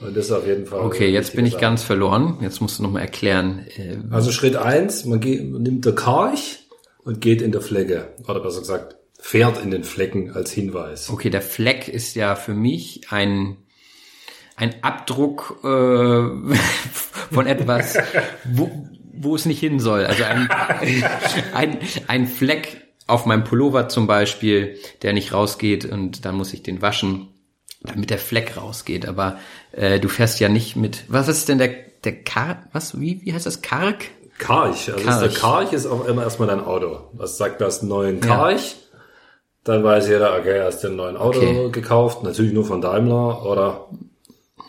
[0.00, 0.80] Und das ist auf jeden Fall.
[0.80, 2.38] Okay, jetzt bin ich wichtige ganz verloren.
[2.40, 3.66] Jetzt musst du noch mal erklären.
[3.76, 4.04] Äh, Sache.
[4.10, 6.66] Also Schritt eins, man, geht, man nimmt der Karch
[7.04, 8.08] und geht in der Flecke.
[8.26, 11.10] Oder besser gesagt, fährt in den Flecken als Hinweis.
[11.10, 13.58] Okay, der Fleck ist ja für mich ein
[14.56, 15.66] ein Abdruck äh,
[17.32, 17.98] von etwas,
[18.44, 18.70] wo,
[19.20, 20.06] wo es nicht hin soll.
[20.06, 20.48] Also ein,
[21.54, 26.62] ein, ein Fleck auf meinem Pullover zum Beispiel, der nicht rausgeht und dann muss ich
[26.62, 27.28] den waschen,
[27.82, 29.06] damit der Fleck rausgeht.
[29.06, 29.38] Aber
[29.72, 31.04] äh, du fährst ja nicht mit.
[31.08, 31.70] Was ist denn der
[32.04, 32.64] der Kar?
[32.72, 32.98] Was?
[33.00, 33.62] Wie wie heißt das?
[33.62, 34.04] Karg?
[34.38, 34.90] Karch.
[34.92, 35.06] Also Karch.
[35.06, 36.98] Ist der Karch ist auch immer erstmal dein Auto.
[37.18, 38.76] Das sagt, hast einen neuen Karch.
[39.64, 41.70] Dann weiß jeder, okay, hast du einen neuen Auto Okay.
[41.72, 42.22] gekauft.
[42.22, 43.46] Natürlich nur von Daimler.
[43.46, 43.88] Oder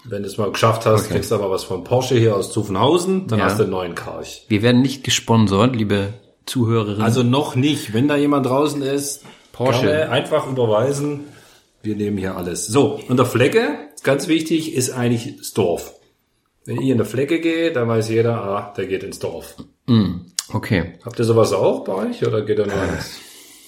[0.07, 3.27] wenn du es mal geschafft hast, kriegst du aber was von Porsche hier aus Zuffenhausen.
[3.27, 3.45] Dann Ja.
[3.45, 4.45] hast du einen neuen Karch.
[4.47, 6.13] Wir werden nicht gesponsert, liebe
[6.45, 7.01] Zuhörerinnen.
[7.01, 7.93] Also noch nicht.
[7.93, 10.09] Wenn da jemand draußen ist, Porsche.
[10.09, 11.21] einfach überweisen.
[11.81, 12.67] Wir nehmen hier alles.
[12.67, 15.93] So, und der Flecke, ganz wichtig, ist eigentlich das Dorf.
[16.65, 19.55] Wenn ich in der Flecke gehe, dann weiß jeder, ah, der geht ins Dorf.
[20.51, 20.93] okay.
[21.03, 23.19] Habt ihr sowas auch bei euch oder geht ihr nur ins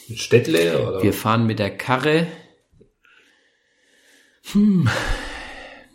[0.09, 0.87] ins Städtle?
[0.87, 1.03] Oder?
[1.03, 2.25] Wir fahren mit der Karre.
[4.53, 4.87] Hm,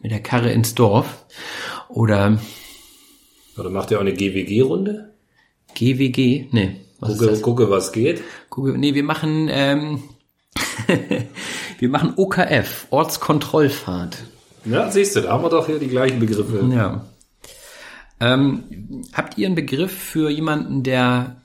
[0.02, 1.24] mit der Karre ins Dorf.
[1.88, 2.38] Oder
[3.56, 5.14] Oder macht ihr auch eine GWG-Runde?
[5.74, 6.48] GWG?
[6.50, 6.80] Nee.
[7.00, 8.22] Was Gucke, gucke, was geht.
[8.48, 10.02] Gucke, nee, wir machen, ähm,
[11.78, 14.18] wir machen OKF, Ortskontrollfahrt.
[14.64, 16.64] Ja, siehst du, da haben wir doch hier die gleichen Begriffe.
[16.72, 17.04] Ja.
[18.20, 21.42] Ähm, habt ihr einen Begriff für jemanden, der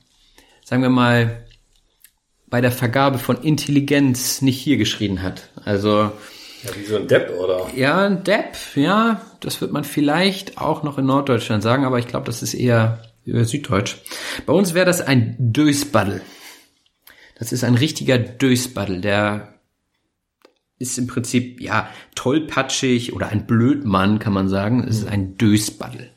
[0.68, 1.46] sagen wir mal,
[2.46, 5.48] bei der Vergabe von Intelligenz nicht hier geschrien hat.
[5.64, 6.12] Also
[6.64, 7.68] Ja, wie so ein Depp, oder?
[7.76, 12.08] ja, ein Depp, ja, das wird man vielleicht auch noch in Norddeutschland sagen, aber ich
[12.08, 13.96] glaube, das ist eher über Süddeutsch.
[14.46, 16.22] Bei uns wäre das ein Dösbaddel.
[17.38, 19.54] Das ist ein richtiger Dösbaddel, der
[20.78, 24.84] ist im Prinzip, ja, tollpatschig oder ein Blödmann, kann man sagen.
[24.88, 26.10] Es ist ein Dösbaddel.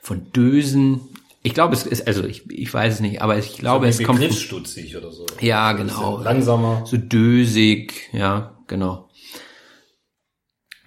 [0.00, 1.00] Von Dösen,
[1.42, 4.20] ich glaube, es ist, also ich, ich weiß es nicht, aber ich glaube, es kommt.
[4.20, 5.26] Begriffsstutzig oder so.
[5.40, 6.20] Ja, genau.
[6.22, 6.84] Langsamer.
[6.86, 9.07] So dösig, ja, genau.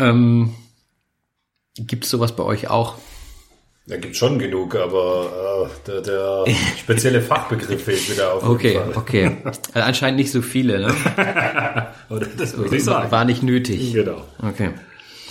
[0.02, 0.56] Ähm,
[1.78, 2.96] gibt's sowas bei euch auch?
[3.88, 6.46] Da gibt's schon genug, aber äh, der, der
[6.78, 9.38] spezielle Fachbegriff fehlt wieder auf Okay, okay.
[9.46, 10.96] Also anscheinend nicht so viele, ne?
[12.10, 13.12] Aber das würde ich sagen.
[13.12, 13.94] War nicht nötig.
[13.94, 14.24] Genau.
[14.42, 14.72] Okay.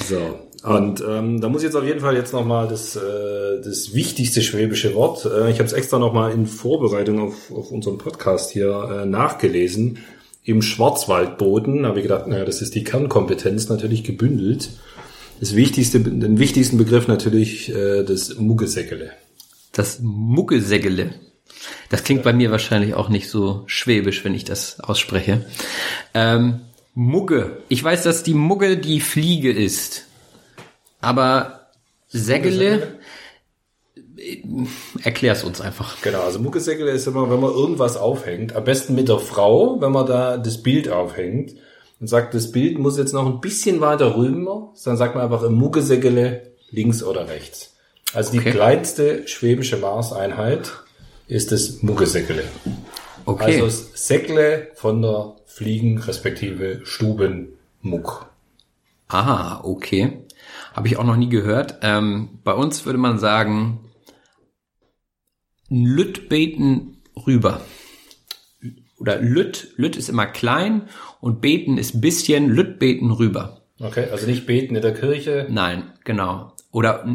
[0.08, 0.50] So.
[0.62, 4.42] Und ähm, da muss ich jetzt auf jeden Fall jetzt nochmal das, äh, das wichtigste
[4.42, 5.24] schwäbische Wort.
[5.24, 9.98] Äh, ich habe es extra nochmal in Vorbereitung auf, auf unseren Podcast hier äh, nachgelesen.
[10.42, 14.70] Im Schwarzwaldboden habe ich gedacht, naja, das ist die Kernkompetenz natürlich gebündelt.
[15.38, 19.12] Das wichtigste, den wichtigsten Begriff natürlich äh, das Muggesäckele.
[19.72, 21.14] Das Muggesägele.
[21.88, 25.44] Das klingt bei mir wahrscheinlich auch nicht so schwäbisch, wenn ich das ausspreche.
[26.14, 26.60] Ähm,
[26.94, 27.58] Mugge.
[27.68, 30.06] Ich weiß, dass die Mugge die Fliege ist.
[31.00, 31.68] Aber
[32.08, 32.86] Sägele, äh,
[35.02, 36.00] erklär's uns einfach.
[36.02, 39.92] Genau, also Muckesäckele ist immer, wenn man irgendwas aufhängt, am besten mit der Frau, wenn
[39.92, 41.54] man da das Bild aufhängt
[42.00, 45.42] und sagt, das Bild muss jetzt noch ein bisschen weiter rüber, dann sagt man einfach
[45.42, 47.74] im Muckesäckele links oder rechts.
[48.12, 48.44] Also Okay.
[48.44, 50.72] die kleinste schwäbische Maßeinheit
[51.28, 52.44] ist das Muckesäckele.
[53.24, 53.60] Okay.
[53.60, 58.26] Also Säckle von der Fliegen respektive Stubenmuck.
[59.08, 60.18] Ah, okay.
[60.72, 61.76] Habe ich auch noch nie gehört.
[61.82, 63.80] Ähm, bei uns würde man sagen,
[65.70, 67.62] Lüttbeten rüber.
[68.98, 70.88] Oder Lütt, Lütt ist immer klein
[71.20, 73.62] und Beten ist bisschen, Lüttbeten rüber.
[73.80, 75.46] Okay, also nicht beten in der Kirche.
[75.48, 76.52] Nein, genau.
[76.70, 77.06] Oder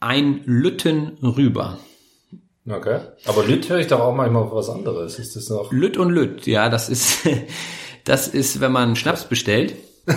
[0.00, 1.78] ein Lütten rüber.
[2.66, 3.00] Okay.
[3.26, 5.18] Aber Lüt höre ich doch auch manchmal was anderes.
[5.18, 5.70] Ist das noch?
[5.70, 7.28] Lütt und Lütt, ja, das ist,
[8.04, 9.74] das ist, wenn man Schnaps bestellt.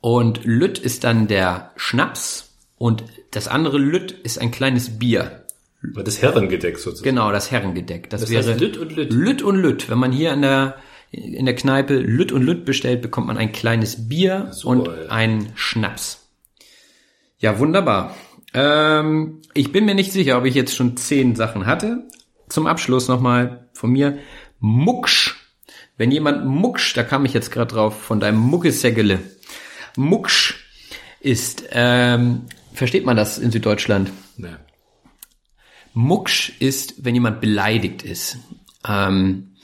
[0.00, 5.44] Und Lütt ist dann der Schnaps und das andere Lütt ist ein kleines Bier.
[5.82, 7.08] Das Herrengedeck sozusagen.
[7.08, 8.10] Genau, das Herrengedeck.
[8.10, 9.12] Das, Das wäre heißt Lütt und Lütt.
[9.12, 9.88] Lütt und Lütt.
[9.88, 10.76] Wenn man hier in der
[11.10, 15.10] in der Kneipe Lütt und Lütt bestellt, bekommt man ein kleines Bier Super, und ja.
[15.10, 16.28] einen Schnaps.
[17.38, 18.14] Ja, wunderbar.
[18.52, 22.06] Ähm, ich bin mir nicht sicher, ob ich jetzt schon zehn Sachen hatte.
[22.48, 24.18] Zum Abschluss nochmal von mir.
[24.60, 25.36] Mucksch.
[25.96, 29.20] Wenn jemand Mucksch, da kam ich jetzt gerade drauf, von deinem Muckesägele.
[29.96, 30.64] Mucksch
[31.20, 34.10] ist, ähm, versteht man das in Süddeutschland?
[34.36, 34.48] Nee.
[35.98, 38.38] Mucksch ist, wenn jemand beleidigt ist.
[38.86, 39.54] Ähm,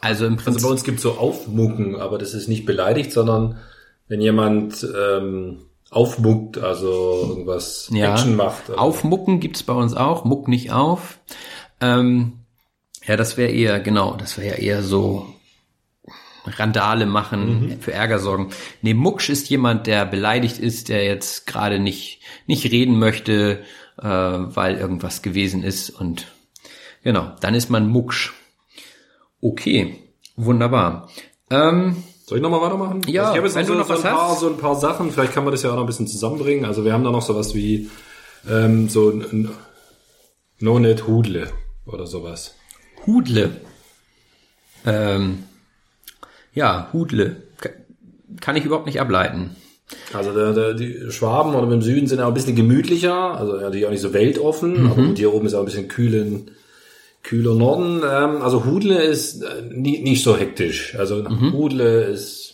[0.00, 0.62] also im Also Prinzip.
[0.62, 3.58] bei uns gibt es so Aufmucken, aber das ist nicht beleidigt, sondern
[4.06, 8.70] wenn jemand ähm, aufmuckt, also irgendwas ja, Action macht.
[8.70, 10.24] Also Aufmucken gibt's bei uns auch.
[10.24, 11.18] Muck nicht auf.
[11.80, 12.34] Ähm,
[13.04, 15.26] ja, das wäre eher, genau, das wäre ja eher so
[16.44, 18.50] Randale machen, für Ärger sorgen.
[18.80, 23.64] Nee, Mucksch ist jemand, der beleidigt ist, der jetzt gerade nicht, nicht reden möchte,
[23.98, 26.26] äh, weil irgendwas gewesen ist und
[27.02, 28.32] genau, dann ist man Mucksch.
[29.40, 29.98] Okay,
[30.36, 31.08] wunderbar.
[31.50, 33.02] Ähm, Soll ich nochmal weitermachen?
[33.08, 34.40] Ja, also ich habe jetzt wenn so, du noch so, was ein paar, hast.
[34.40, 36.64] so ein paar Sachen, vielleicht kann man das ja auch noch ein bisschen zusammenbringen.
[36.64, 37.90] Also wir haben da noch sowas wie
[38.48, 39.50] ähm, so ein, ein
[40.60, 41.50] No-Net Hudle
[41.86, 42.54] oder sowas.
[43.06, 43.60] Hudle.
[44.86, 45.44] Ähm,
[46.54, 47.42] ja, Hudle.
[47.60, 47.70] Ka-
[48.40, 49.56] Kann ich überhaupt nicht ableiten.
[50.12, 53.70] Also der, der, die Schwaben oder im Süden sind ja auch ein bisschen gemütlicher, also
[53.70, 56.50] die auch nicht so weltoffen, aber gut, hier oben ist auch ein bisschen kühlen,
[57.22, 58.02] kühler Norden.
[58.08, 60.96] Ähm, also Hudle ist äh, nie, nicht so hektisch.
[60.98, 62.52] Also Hudle ist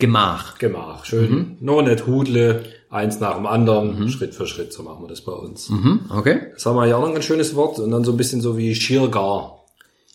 [0.00, 0.58] Gemach.
[0.58, 1.04] Gemach.
[1.04, 1.56] Schön.
[1.60, 5.32] No net Hudle, eins nach dem anderen, Schritt für Schritt, so machen wir das bei
[5.32, 5.68] uns.
[5.68, 6.48] Hm, okay.
[6.54, 8.40] Das haben wir ja auch noch ein ganz schönes Wort und dann so ein bisschen
[8.40, 9.60] so wie Schiergar.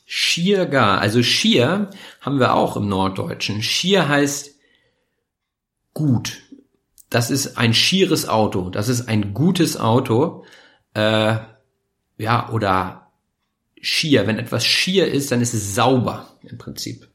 [0.05, 0.99] Schiergar.
[0.99, 3.61] Also Schier haben wir auch im Norddeutschen.
[3.61, 4.55] Schier heißt
[5.93, 6.41] gut.
[7.15, 8.69] Das ist ein schieres Auto.
[8.69, 10.43] Das ist ein gutes Auto.
[10.93, 11.37] Äh,
[12.17, 13.07] ja, oder
[13.79, 14.27] schier.
[14.27, 17.07] Wenn etwas schier ist, dann ist es sauber im Prinzip.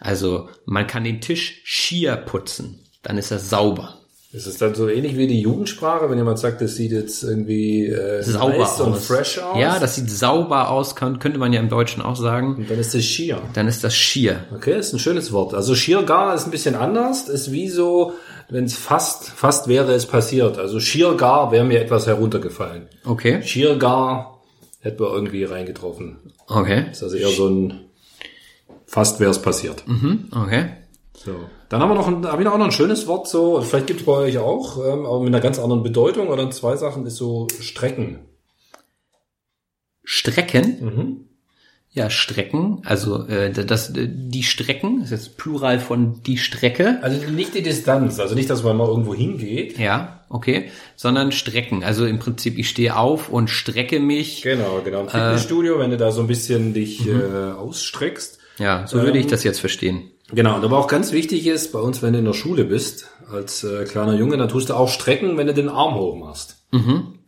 [0.00, 2.80] Also man kann den Tisch schier putzen.
[3.04, 4.02] Dann ist er sauber.
[4.32, 7.86] Ist es dann so ähnlich wie die Jugendsprache, wenn jemand sagt, das sieht jetzt irgendwie
[7.86, 9.06] äh, Sauber nice und aus.
[9.06, 9.56] fresh aus?
[9.56, 12.56] Ja, das sieht sauber aus, kann, könnte man ja im Deutschen auch sagen.
[12.56, 13.40] und dann ist das Schier.
[13.52, 14.46] Dann ist das schier.
[14.52, 15.54] Okay, ist ein schönes Wort.
[15.54, 18.14] Also Schiergar ist ein bisschen anders, ist wie so,
[18.52, 20.58] wenn es fast, fast wäre es passiert.
[20.58, 22.88] Also Schiergar wäre mir etwas heruntergefallen.
[23.04, 23.42] Okay.
[23.42, 24.40] Schiergar
[24.80, 26.18] hätten wir irgendwie reingetroffen.
[26.46, 26.86] Okay.
[26.88, 27.80] Das ist also eher so ein
[28.92, 29.88] fast wäre es passiert.
[29.88, 30.66] Mhm, okay.
[31.14, 31.34] So.
[31.70, 34.06] Dann haben wir noch ein, habe ich noch ein schönes Wort so, vielleicht gibt es
[34.06, 37.46] bei euch auch, ähm, aber mit einer ganz anderen Bedeutung oder zwei Sachen ist so
[37.60, 38.18] Strecken.
[40.04, 40.84] Strecken?
[40.84, 41.28] Mhm.
[41.94, 46.98] Ja, Strecken, also äh, das, äh, die Strecken, das ist jetzt Plural von die Strecke.
[47.02, 49.78] Also nicht die Distanz, also nicht, dass man mal irgendwo hingeht.
[49.78, 51.84] Ja, okay, sondern Strecken.
[51.84, 54.40] Also im Prinzip, ich stehe auf und strecke mich.
[54.40, 55.02] Genau, genau.
[55.02, 58.38] Im Fitnessstudio, wenn du da so ein bisschen dich äh, ausstreckst.
[58.58, 60.10] Ja, so würde ich Ähm, das jetzt verstehen.
[60.34, 63.08] Genau, und aber auch ganz wichtig ist, bei uns, wenn du in der Schule bist,
[63.30, 66.56] als äh, kleiner Junge, dann tust du auch strecken, wenn du den Arm hoch machst.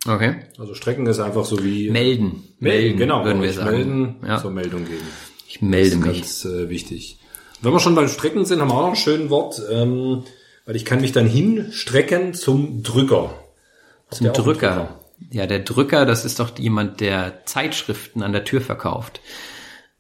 [0.07, 0.37] Okay.
[0.59, 2.45] Also strecken ist einfach so wie Melden.
[2.59, 3.71] melden, genau, würden wir sagen.
[3.71, 4.39] melden, Ja.
[4.41, 5.07] zur Meldung geben.
[5.49, 6.21] Ich melde Das ist mich.
[6.21, 7.19] ganz äh, wichtig.
[7.63, 10.25] Wenn wir schon beim Strecken sind, haben wir auch noch ein schönes Wort, ähm,
[10.67, 13.31] weil ich kann mich dann hinstrecken zum Drücker.
[14.07, 15.01] Habt Zum einen Drücker.
[15.31, 19.21] Ja, der Drücker, das ist doch jemand, der Zeitschriften an der Tür verkauft.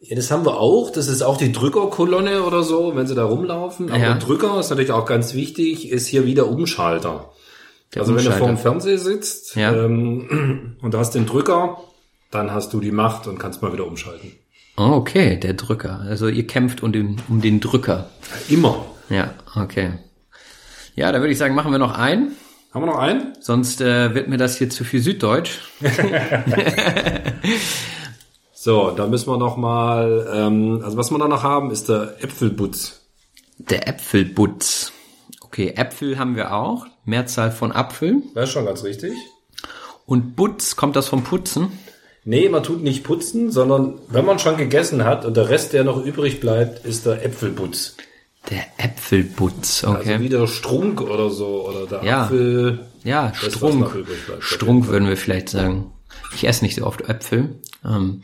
[0.00, 0.90] Ja, das haben wir auch.
[0.90, 3.88] Das ist auch die Drückerkolonne oder so, wenn sie da rumlaufen.
[3.88, 4.12] Aber Ja.
[4.14, 7.32] der Drücker ist natürlich auch ganz wichtig, ist hier wieder Umschalter.
[7.94, 9.72] Der also wenn du vor dem Fernseher sitzt Ja.
[9.72, 11.78] ähm, und du hast den Drücker,
[12.30, 14.32] dann hast du die Macht und kannst mal wieder umschalten.
[14.76, 16.00] Oh, okay, der Drücker.
[16.00, 18.10] Also ihr kämpft um den, um den Drücker.
[18.48, 18.84] Immer.
[19.08, 19.92] Ja, okay.
[20.96, 22.32] Ja, da würde ich sagen, machen wir noch einen.
[22.72, 23.34] Haben wir noch einen?
[23.40, 25.60] Sonst äh, wird mir das hier zu viel Süddeutsch.
[28.64, 32.14] So, dann müssen wir noch mal, ähm, also was wir da noch haben, ist der
[32.24, 33.02] Äpfelbutz.
[33.58, 34.90] Der Äpfelbutz.
[35.42, 36.86] Okay, Äpfel haben wir auch.
[37.04, 38.22] Mehrzahl von Apfel.
[38.34, 39.12] Das ist schon ganz richtig.
[40.06, 41.78] Und Butz, kommt das vom Putzen?
[42.24, 45.84] Nee, man tut nicht putzen, sondern wenn man schon gegessen hat und der Rest, der
[45.84, 47.96] noch übrig bleibt, ist der Äpfelbutz.
[48.50, 50.12] Der Äpfelbutz, okay.
[50.14, 52.22] Also wie der Strunk oder so, oder der Ja.
[52.24, 52.86] Apfel.
[53.02, 54.06] ja, Strunk.
[54.40, 55.92] Strunk würden wir vielleicht sagen.
[56.34, 57.60] Ich esse nicht so oft Äpfel.
[57.84, 58.22] Ähm,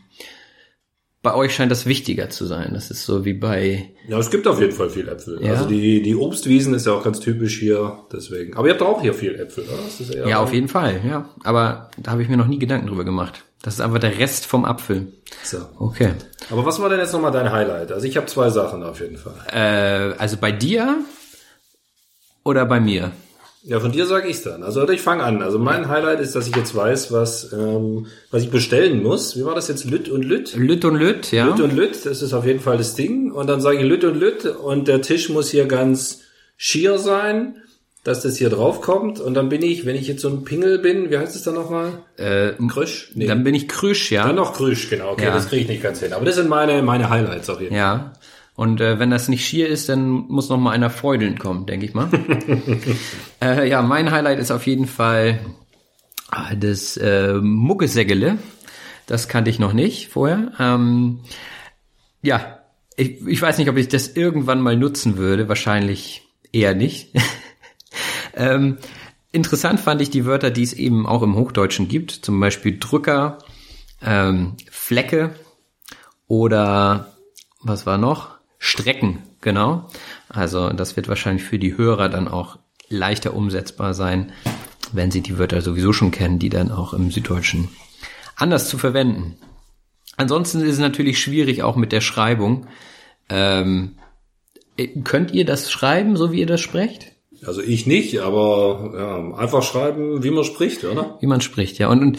[1.23, 2.71] bei euch scheint das wichtiger zu sein.
[2.73, 5.39] Das ist so wie bei, Ja, es gibt auf jeden Fall viel Äpfel.
[5.43, 5.53] Ja.
[5.53, 8.57] Also die, die Obstwiesen ist ja auch ganz typisch hier, deswegen.
[8.57, 10.29] Aber ihr habt auch hier viel Äpfel, oder?
[10.29, 11.29] Ja, auf jeden Fall, ja.
[11.45, 13.45] Aber da habe ich mir noch nie Gedanken drüber gemacht.
[13.63, 15.13] Das ist einfach der Rest vom Apfel.
[15.45, 15.59] So.
[15.79, 16.13] Okay.
[16.51, 17.93] Aber was war denn jetzt nochmal dein Highlight?
[17.93, 19.35] Also ich habe zwei Sachen auf jeden Fall.
[19.53, 21.01] Äh, also bei dir
[22.45, 23.13] oder bei mir?
[23.63, 24.63] Ja, von dir sage ich's dann.
[24.63, 25.43] Also ich fange an.
[25.43, 29.37] Also mein Highlight ist, dass ich jetzt weiß, was, ähm, was ich bestellen muss.
[29.37, 29.85] Wie war das jetzt?
[29.85, 30.55] Lütt und Lütt?
[30.57, 31.45] Lütt und Lütt, ja.
[31.47, 33.31] Lütt und Lütt, das ist auf jeden Fall das Ding.
[33.33, 36.23] Und dann sage ich Lütt und Lütt und der Tisch muss hier ganz
[36.57, 37.57] schier sein,
[38.03, 39.21] dass das hier drauf kommt.
[39.21, 41.53] Und dann bin ich, wenn ich jetzt so ein Pingel bin, wie heißt es dann
[41.55, 41.93] nochmal?
[42.17, 43.11] äh, Krüsch?
[43.15, 43.27] Nee.
[43.27, 44.27] Dann bin ich Krüsch, ja.
[44.27, 45.11] Dann noch Krüsch, genau.
[45.13, 45.35] Okay, Ja.
[45.35, 46.15] das kriege ich nicht ganz hin.
[46.15, 47.79] Aber das sind meine, meine Highlights auf jeden Fall.
[47.79, 48.13] Ja.
[48.61, 51.87] Und äh, wenn das nicht schier ist, dann muss noch mal einer feudeln kommen, denke
[51.87, 52.11] ich mal.
[53.43, 55.41] äh, ja, mein Highlight ist auf jeden Fall
[56.31, 58.37] ah, das äh, Muggesäggele.
[59.07, 60.53] Das kannte ich noch nicht vorher.
[60.59, 61.21] Ähm,
[62.21, 62.59] ja,
[62.99, 65.49] ich, ich weiß nicht, ob ich das irgendwann mal nutzen würde.
[65.49, 67.15] Wahrscheinlich eher nicht.
[68.35, 68.77] ähm,
[69.33, 72.11] interessant fand ich die Wörter, die es eben auch im Hochdeutschen gibt.
[72.11, 73.39] Zum Beispiel Drücker,
[74.03, 75.35] ähm, Flecke
[76.29, 77.15] oder
[77.63, 78.40] was war noch?
[78.63, 79.89] Strecken, genau.
[80.29, 82.59] Also das wird wahrscheinlich für die Hörer dann auch
[82.91, 84.33] leichter umsetzbar sein,
[84.93, 87.69] wenn sie die Wörter sowieso schon kennen, die dann auch im Süddeutschen
[88.37, 89.37] anders zu verwenden.
[90.17, 92.67] Ansonsten ist es natürlich schwierig auch mit der Schreibung.
[93.31, 93.93] Ähm,
[94.77, 97.13] äh, könnt ihr das schreiben, so wie ihr das sprecht?
[97.43, 101.17] Also ich nicht, aber ja, einfach schreiben, wie man spricht, oder?
[101.21, 101.89] Wie man spricht, ja.
[101.89, 102.19] Und, und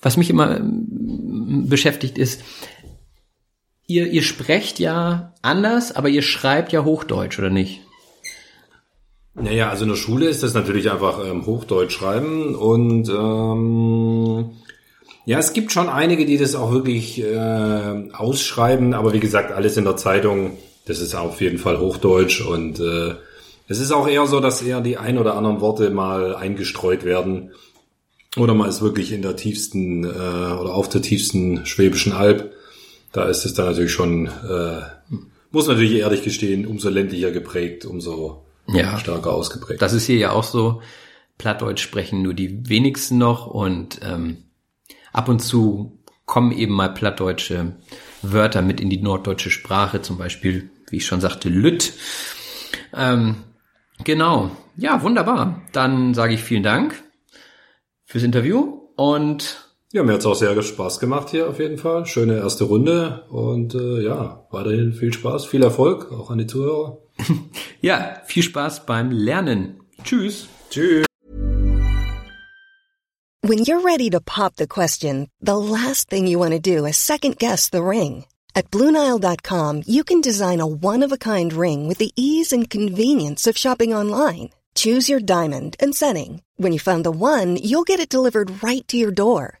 [0.00, 2.42] was mich immer ähm, beschäftigt ist,
[3.86, 7.80] ihr, ihr sprecht ja anders, aber ihr schreibt ja Hochdeutsch, oder nicht?
[9.34, 14.50] Naja, also in der Schule ist das natürlich einfach ähm, Hochdeutsch schreiben und ähm,
[15.26, 19.76] ja, es gibt schon einige, die das auch wirklich äh, ausschreiben, aber wie gesagt, alles
[19.76, 23.14] in der Zeitung, das ist auf jeden Fall Hochdeutsch und äh,
[23.66, 27.50] es ist auch eher so, dass eher die ein oder anderen Worte mal eingestreut werden
[28.36, 32.53] oder man ist wirklich in der tiefsten äh, oder auf der tiefsten Schwäbischen Alb.
[33.14, 34.80] Da ist es dann natürlich schon, äh,
[35.52, 38.98] muss natürlich ehrlich gestehen, umso ländlicher geprägt, umso Ja.
[38.98, 39.80] stärker ausgeprägt.
[39.80, 40.82] Das ist hier ja auch so.
[41.38, 44.38] Plattdeutsch sprechen nur die wenigsten noch und ähm,
[45.12, 47.76] ab und zu kommen eben mal plattdeutsche
[48.22, 51.92] Wörter mit in die norddeutsche Sprache, zum Beispiel, wie ich schon sagte, Lütt.
[52.96, 53.36] Ähm,
[54.02, 54.50] genau.
[54.76, 55.62] Ja, wunderbar.
[55.72, 57.00] Dann sage ich vielen Dank
[58.04, 59.63] fürs Interview und
[59.94, 62.04] ja, mir hat's auch sehr Spaß gemacht hier auf jeden Fall.
[62.04, 66.98] Schöne erste Runde und äh, ja, weiterhin viel Spaß, viel Erfolg, auch an die Zuhörer.
[67.80, 69.80] ja, viel Spaß beim Lernen.
[70.02, 70.48] Tschüss.
[70.68, 71.06] Tschüss.
[73.42, 76.96] When you're ready to pop the question, the last thing you want to do is
[76.96, 78.24] second guess the ring.
[78.56, 83.94] At Bluenile.com, you can design a one-of-a-kind ring with the ease and convenience of shopping
[83.94, 84.50] online.
[84.74, 86.42] Choose your diamond and setting.
[86.56, 89.60] When you find the one, you'll get it delivered right to your door.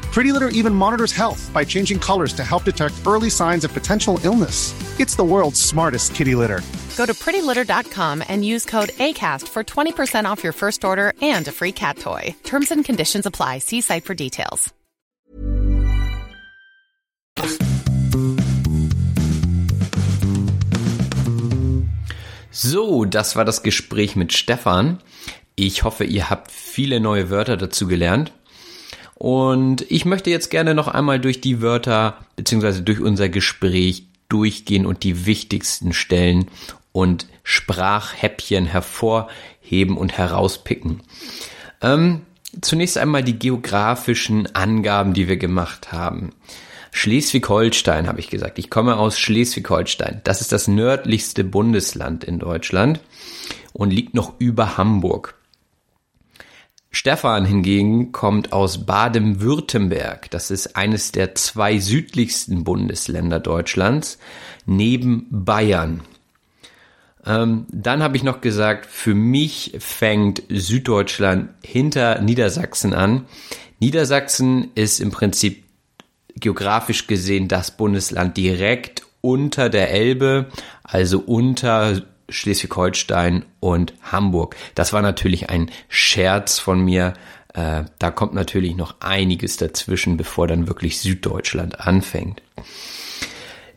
[0.11, 4.19] Pretty Litter even monitors health by changing colors to help detect early signs of potential
[4.25, 4.73] illness.
[4.99, 6.59] It's the world's smartest kitty litter.
[6.97, 11.51] Go to prettylitter.com and use code ACAST for 20% off your first order and a
[11.51, 12.35] free cat toy.
[12.43, 13.59] Terms and conditions apply.
[13.59, 14.73] See site for details.
[22.51, 24.99] So, das war das Gespräch mit Stefan.
[25.55, 28.33] Ich hoffe, ihr habt viele neue Wörter dazu gelernt.
[29.21, 34.87] Und ich möchte jetzt gerne noch einmal durch die Wörter beziehungsweise durch unser Gespräch durchgehen
[34.87, 36.47] und die wichtigsten Stellen
[36.91, 41.03] und Sprachhäppchen hervorheben und herauspicken.
[41.81, 42.21] Ähm,
[42.61, 46.31] zunächst einmal die geografischen Angaben, die wir gemacht haben.
[46.91, 48.57] Schleswig-Holstein habe ich gesagt.
[48.57, 50.21] Ich komme aus Schleswig-Holstein.
[50.23, 53.01] Das ist das nördlichste Bundesland in Deutschland
[53.71, 55.35] und liegt noch über Hamburg.
[56.91, 60.29] Stefan hingegen kommt aus Baden-Württemberg.
[60.29, 64.19] Das ist eines der zwei südlichsten Bundesländer Deutschlands,
[64.65, 66.01] neben Bayern.
[67.25, 73.25] Ähm, dann habe ich noch gesagt, für mich fängt Süddeutschland hinter Niedersachsen an.
[73.79, 75.63] Niedersachsen ist im Prinzip
[76.35, 80.47] geografisch gesehen das Bundesland direkt unter der Elbe,
[80.83, 84.55] also unter Schleswig-Holstein und Hamburg.
[84.75, 87.13] Das war natürlich ein Scherz von mir.
[87.53, 92.41] Äh, da kommt natürlich noch einiges dazwischen, bevor dann wirklich Süddeutschland anfängt.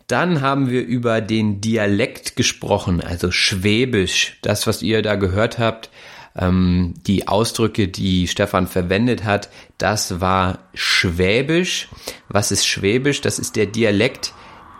[0.06, 4.38] Dann haben wir über den Dialekt gesprochen, also Schwäbisch.
[4.42, 5.90] Das, was ihr da gehört habt,
[6.36, 11.88] ähm, die Ausdrücke, die Stefan verwendet hat, das war Schwäbisch.
[12.28, 13.20] Was ist Schwäbisch?
[13.22, 14.34] Das ist der Dialekt,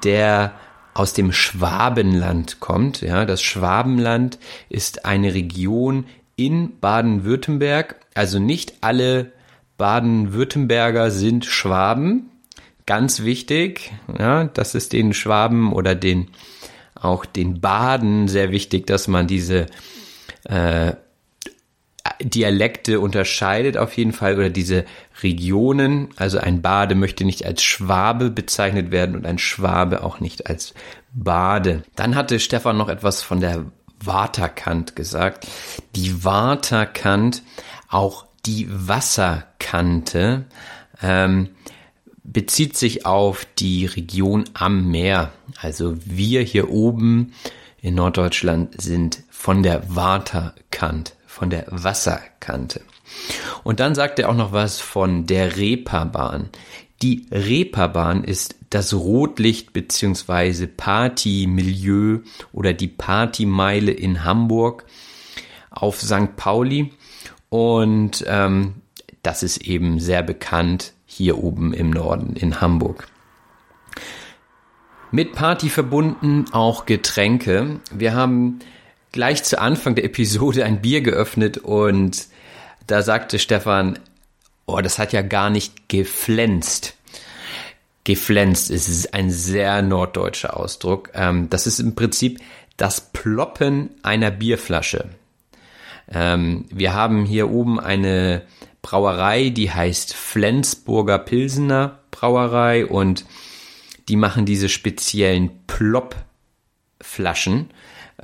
[0.05, 0.55] der
[0.95, 3.03] aus dem Schwabenland kommt.
[3.03, 7.97] Ja, das Schwabenland ist eine Region in Baden-Württemberg.
[8.15, 9.33] Also nicht alle
[9.77, 12.31] Baden-Württemberger sind Schwaben.
[12.87, 13.93] Ganz wichtig.
[14.19, 16.29] Ja, das ist den Schwaben oder den
[16.95, 19.67] auch den Baden sehr wichtig, dass man diese
[20.45, 20.93] äh,
[22.21, 24.85] Dialekte unterscheidet auf jeden Fall oder diese
[25.23, 26.09] Regionen.
[26.17, 30.75] Also ein Bade möchte nicht als Schwabe bezeichnet werden und ein Schwabe auch nicht als
[31.13, 31.83] Bade.
[31.97, 33.67] Dann hatte Stefan noch etwas von der
[34.01, 35.47] Waterkant gesagt.
[35.95, 37.43] Die Waterkant,
[37.89, 40.45] auch die Wasserkante,
[41.03, 41.51] ähm,
[42.23, 45.33] bezieht sich auf die Region am Meer.
[45.61, 47.33] Also wir hier oben
[47.81, 52.81] in Norddeutschland sind von der Waterkant von der Wasserkante.
[53.65, 56.49] Und dann sagt er auch noch was von der Reeperbahn.
[57.03, 60.69] Die Reeperbahn ist das Rotlicht bzw.
[60.69, 62.21] Partymilieu
[62.53, 64.87] oder die Partymeile in Hamburg
[65.71, 66.37] auf St.
[66.37, 66.93] Pauli.
[67.49, 68.75] Und ähm,
[69.23, 73.09] das ist eben sehr bekannt hier oben im Norden in Hamburg.
[75.11, 77.81] Mit Party verbunden auch Getränke.
[77.93, 78.61] Wir haben
[79.15, 82.27] gleich zu Anfang der Episode ein Bier geöffnet und
[82.89, 84.01] da sagte Stefan,
[84.67, 86.97] oh, das hat ja gar nicht geflänzt.
[88.03, 91.11] Geflänzt ist ein sehr norddeutscher Ausdruck.
[91.15, 92.41] Ähm, das ist im Prinzip
[92.77, 95.11] das Ploppen einer Bierflasche.
[96.13, 98.43] Ähm, wir haben hier oben eine
[98.83, 103.25] Brauerei, die heißt Flensburger Pilsener Brauerei und
[104.09, 107.71] die machen diese speziellen Plopp-Flaschen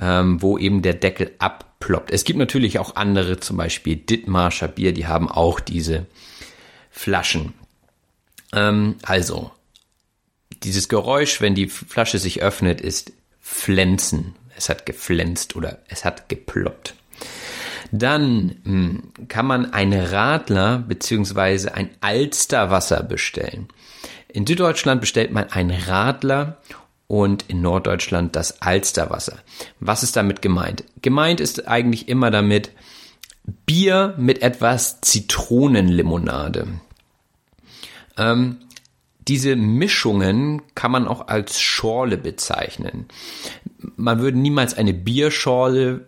[0.01, 2.11] ähm, wo eben der Deckel abploppt.
[2.11, 6.07] Es gibt natürlich auch andere, zum Beispiel Dittmarscher Bier, die haben auch diese
[6.89, 7.53] Flaschen.
[8.51, 9.51] Ähm, also,
[10.63, 14.35] dieses Geräusch, wenn die Flasche sich öffnet, ist Flänzen.
[14.57, 16.95] Es hat geflänzt oder es hat geploppt.
[17.91, 23.67] Dann mh, hm, kann man ein Radler beziehungsweise ein Alsterwasser bestellen.
[24.27, 26.57] In Süddeutschland bestellt man ein Radler
[27.11, 29.39] und in Norddeutschland das Alsterwasser.
[29.81, 30.85] Was ist damit gemeint?
[31.01, 32.71] Gemeint ist eigentlich immer damit
[33.65, 36.67] Bier mit etwas Zitronenlimonade.
[38.17, 38.59] Ähm,
[39.27, 43.07] diese Mischungen kann man auch als Schorle bezeichnen.
[43.97, 46.07] Man würde niemals eine Bierschorle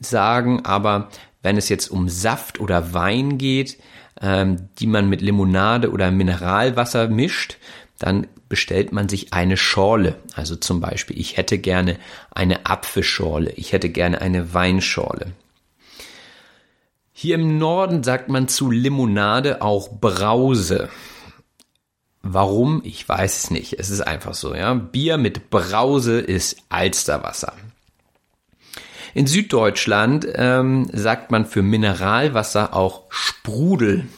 [0.00, 1.10] sagen, aber
[1.42, 3.76] wenn es jetzt um Saft oder Wein geht,
[4.22, 7.58] ähm, die man mit Limonade oder Mineralwasser mischt,
[8.02, 10.16] dann bestellt man sich eine Schorle.
[10.34, 11.98] Also zum Beispiel, ich hätte gerne
[12.30, 15.32] eine Apfelschorle, ich hätte gerne eine Weinschorle.
[17.12, 20.88] Hier im Norden sagt man zu Limonade auch Brause.
[22.22, 22.80] Warum?
[22.84, 23.78] Ich weiß es nicht.
[23.78, 24.74] Es ist einfach so, ja.
[24.74, 27.52] Bier mit Brause ist Alsterwasser.
[29.14, 34.08] In Süddeutschland ähm, sagt man für Mineralwasser auch Sprudel.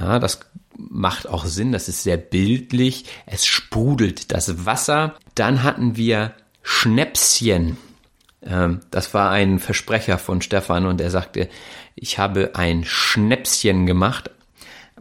[0.00, 0.40] Ja, das
[0.76, 3.04] macht auch Sinn, das ist sehr bildlich.
[3.26, 5.14] Es sprudelt das Wasser.
[5.34, 7.76] Dann hatten wir Schnäpschen.
[8.42, 11.48] Ähm, das war ein Versprecher von Stefan und er sagte,
[11.94, 14.30] ich habe ein Schnäpschen gemacht.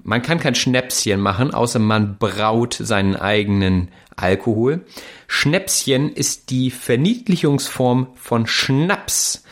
[0.04, 4.86] Man kann kein Schnäpschen machen, außer man braut seinen eigenen Alkohol.
[5.28, 9.44] Schnäpschen ist die Verniedlichungsform von Schnaps.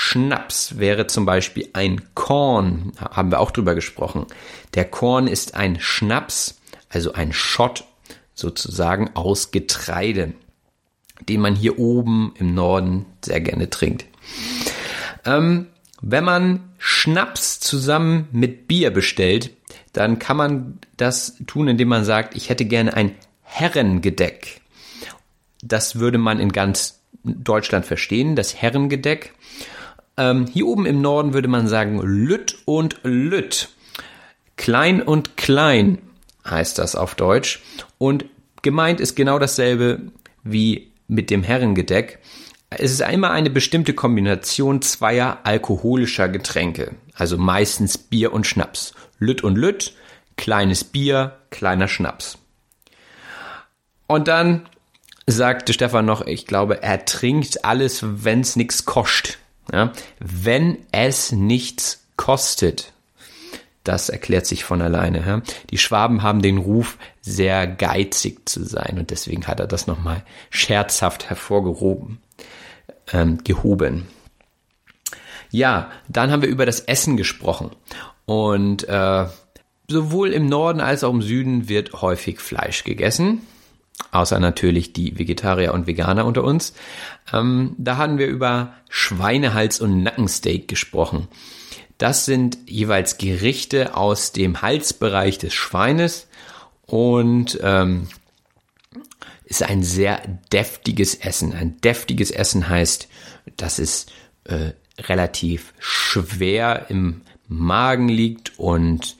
[0.00, 4.26] Schnaps wäre zum Beispiel ein Korn, haben wir auch drüber gesprochen.
[4.74, 7.84] Der Korn ist ein Schnaps, also ein Schott
[8.32, 10.34] sozusagen aus Getreide,
[11.28, 14.04] den man hier oben im Norden sehr gerne trinkt.
[15.24, 15.66] Ähm,
[16.00, 19.50] wenn man Schnaps zusammen mit Bier bestellt,
[19.92, 24.60] dann kann man das tun, indem man sagt, ich hätte gerne ein Herrengedeck.
[25.60, 29.34] Das würde man in ganz Deutschland verstehen, das Herrengedeck.
[30.18, 33.70] Ähm, hier oben im Norden würde man sagen Lütt und Lütt.
[34.56, 35.98] Klein und klein
[36.44, 37.62] heißt das auf Deutsch.
[37.96, 38.24] Und
[38.62, 40.00] gemeint ist genau dasselbe
[40.42, 42.18] wie mit dem Herrengedeck.
[42.68, 48.92] Es ist einmal eine bestimmte Kombination zweier alkoholischer Getränke, also meistens Bier und Schnaps.
[49.18, 49.94] Lütt und Lütt,
[50.36, 52.38] kleines Bier, kleiner Schnaps.
[54.06, 54.68] Und dann
[55.26, 59.38] sagte Stefan noch, ich glaube, er trinkt alles, wenn es nichts kostet.
[59.72, 59.92] Ja?
[60.18, 62.92] Wenn es nichts kostet.
[63.84, 65.26] Das erklärt sich von alleine.
[65.26, 65.42] Ja?
[65.70, 70.24] Die Schwaben haben den Ruf, sehr geizig zu sein und deswegen hat er das nochmal
[70.50, 72.18] scherzhaft hervorgehoben
[73.12, 74.08] ähm, gehoben.
[75.50, 77.70] Ja, dann haben wir über das Essen gesprochen.
[78.26, 79.26] Und äh,
[79.88, 83.40] sowohl im Norden als auch im Süden wird häufig Fleisch gegessen.
[84.10, 86.72] Außer natürlich die Vegetarier und Veganer unter uns.
[87.32, 91.28] Ähm, da haben wir über Schweinehals und Nackensteak gesprochen.
[91.98, 96.28] Das sind jeweils Gerichte aus dem Halsbereich des Schweines
[96.86, 98.06] und ähm,
[99.44, 101.52] ist ein sehr deftiges Essen.
[101.52, 103.08] Ein deftiges Essen heißt,
[103.56, 104.06] dass es
[104.44, 109.16] äh, relativ schwer im Magen liegt und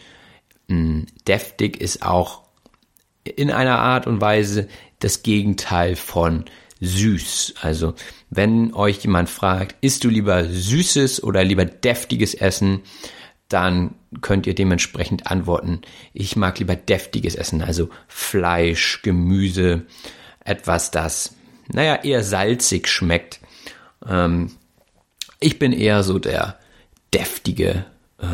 [0.69, 2.48] mh, hm, deftig ist auch
[3.37, 4.69] in einer Art und Weise
[5.01, 6.45] das Gegenteil von
[6.81, 7.55] süß.
[7.61, 7.95] Also
[8.31, 12.83] wenn euch jemand fragt, isst du lieber süßes oder lieber deftiges Essen,
[13.49, 15.81] dann könnt ihr dementsprechend antworten,
[16.13, 19.87] ich mag lieber deftiges Essen, also Fleisch, Gemüse,
[20.45, 21.35] etwas, das,
[21.69, 23.41] naja, eher salzig schmeckt.
[24.07, 24.53] Ähm,
[25.41, 26.59] ich bin eher so der
[27.13, 27.87] deftige
[28.19, 28.27] äh,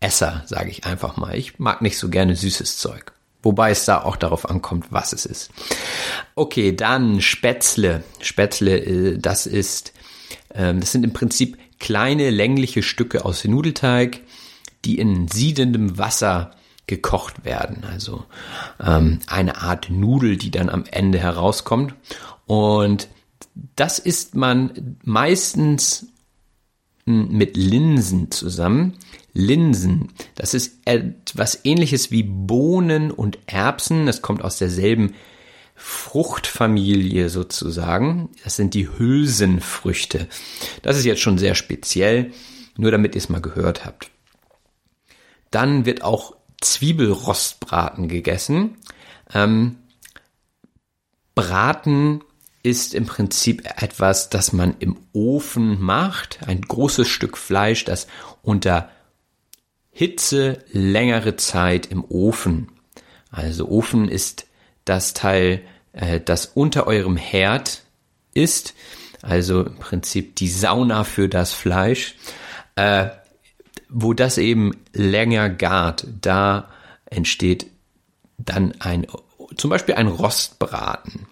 [0.00, 1.36] Esser, sage ich einfach mal.
[1.36, 3.12] Ich mag nicht so gerne süßes Zeug.
[3.48, 5.50] Wobei es da auch darauf ankommt, was es ist.
[6.34, 8.04] Okay, dann Spätzle.
[8.20, 9.94] Spätzle, äh, das ist,
[10.54, 14.20] ähm, das sind im Prinzip kleine längliche Stücke aus Nudelteig,
[14.84, 16.50] die in siedendem Wasser
[16.86, 17.84] gekocht werden.
[17.90, 18.26] Also
[18.84, 21.94] ähm, eine Art Nudel, die dann am Ende herauskommt.
[22.44, 23.08] Und
[23.76, 26.08] das isst man meistens
[27.08, 28.94] mit Linsen zusammen.
[29.32, 34.06] Linsen, das ist etwas ähnliches wie Bohnen und Erbsen.
[34.06, 35.14] Das kommt aus derselben
[35.74, 38.30] Fruchtfamilie sozusagen.
[38.42, 40.26] Das sind die Hülsenfrüchte.
[40.82, 42.32] Das ist jetzt schon sehr speziell,
[42.76, 44.10] nur damit ihr es mal gehört habt.
[45.50, 48.76] Dann wird auch Zwiebelrostbraten gegessen.
[49.32, 49.76] Ähm,
[51.34, 52.24] Braten
[52.62, 56.40] ist im Prinzip etwas, das man im Ofen macht.
[56.46, 58.06] Ein großes Stück Fleisch, das
[58.42, 58.90] unter
[59.90, 62.68] Hitze längere Zeit im Ofen.
[63.30, 64.46] Also Ofen ist
[64.84, 67.82] das Teil, äh, das unter eurem Herd
[68.34, 68.74] ist.
[69.22, 72.14] Also im Prinzip die Sauna für das Fleisch.
[72.76, 73.08] Äh,
[73.88, 76.68] wo das eben länger gart, da
[77.06, 77.66] entsteht
[78.36, 79.06] dann ein,
[79.56, 81.26] zum Beispiel ein Rostbraten.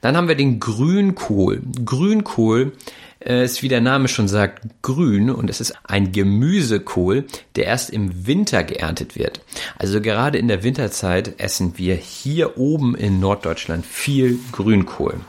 [0.00, 1.62] Dann haben wir den Grünkohl.
[1.84, 2.72] Grünkohl
[3.20, 7.26] äh, ist, wie der Name schon sagt, grün und es ist ein Gemüsekohl,
[7.56, 9.40] der erst im Winter geerntet wird.
[9.76, 15.20] Also gerade in der Winterzeit essen wir hier oben in Norddeutschland viel Grünkohl.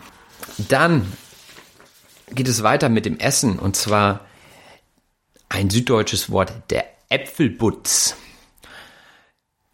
[0.69, 1.11] Dann
[2.31, 4.25] geht es weiter mit dem Essen und zwar
[5.47, 8.15] ein süddeutsches Wort, der Äpfelbutz.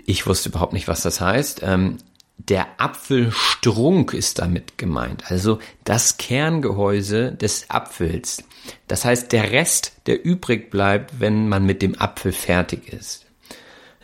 [0.06, 1.62] Ich wusste überhaupt nicht, was das heißt.
[2.38, 8.44] Der Apfelstrunk ist damit gemeint, also das Kerngehäuse des Apfels.
[8.88, 13.26] Das heißt, der Rest, der übrig bleibt, wenn man mit dem Apfel fertig ist.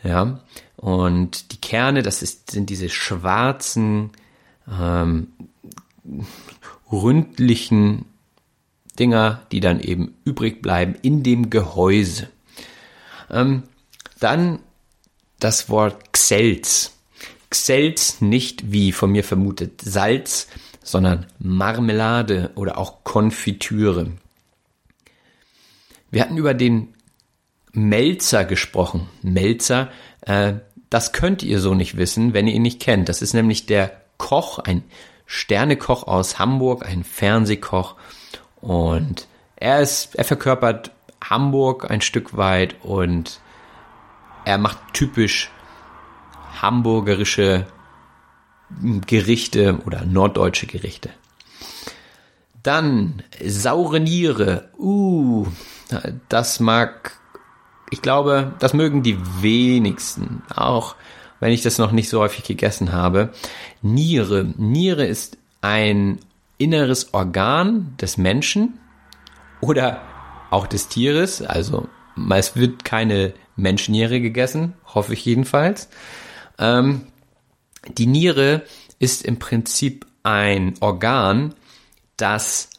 [0.02, 0.40] Ja,
[0.76, 4.10] und die Kerne, das ist, sind diese schwarzen,
[4.68, 5.28] ähm,
[6.90, 8.06] ründlichen
[8.98, 12.28] Dinger, die dann eben übrig bleiben in dem Gehäuse.
[13.30, 13.62] Ähm,
[14.20, 14.58] dann
[15.38, 16.92] das Wort Xelz.
[17.52, 20.48] Xelz nicht wie von mir vermutet Salz,
[20.82, 24.10] sondern Marmelade oder auch Konfitüre.
[26.10, 26.94] Wir hatten über den
[27.72, 29.08] Melzer gesprochen.
[29.22, 29.90] Melzer,
[30.22, 30.54] äh,
[30.90, 33.08] das könnt ihr so nicht wissen, wenn ihr ihn nicht kennt.
[33.08, 34.82] Das ist nämlich der Koch, ein
[35.26, 37.96] Sternekoch aus Hamburg, ein Fernsehkoch.
[38.60, 39.26] Und
[39.56, 40.90] er ist, er verkörpert
[41.22, 43.40] Hamburg ein Stück weit und
[44.44, 45.50] er macht typisch
[46.60, 47.66] hamburgerische
[49.06, 51.10] Gerichte oder norddeutsche Gerichte.
[52.62, 54.68] Dann saure Niere.
[54.78, 55.46] Uh,
[56.28, 57.18] das mag,
[57.90, 60.94] ich glaube, das mögen die wenigsten, auch
[61.40, 63.30] wenn ich das noch nicht so häufig gegessen habe.
[63.82, 64.44] Niere.
[64.56, 66.20] Niere ist ein
[66.56, 68.78] inneres Organ des Menschen
[69.60, 70.00] oder
[70.50, 71.42] auch des Tieres.
[71.42, 71.88] Also
[72.30, 75.88] es wird keine Menschenniere gegessen, hoffe ich jedenfalls.
[76.62, 77.06] Ähm,
[77.98, 78.62] die Niere
[79.00, 81.54] ist im Prinzip ein Organ,
[82.16, 82.70] das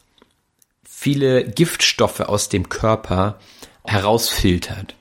[0.83, 3.37] viele Giftstoffe aus dem Körper
[3.83, 4.95] herausfiltert.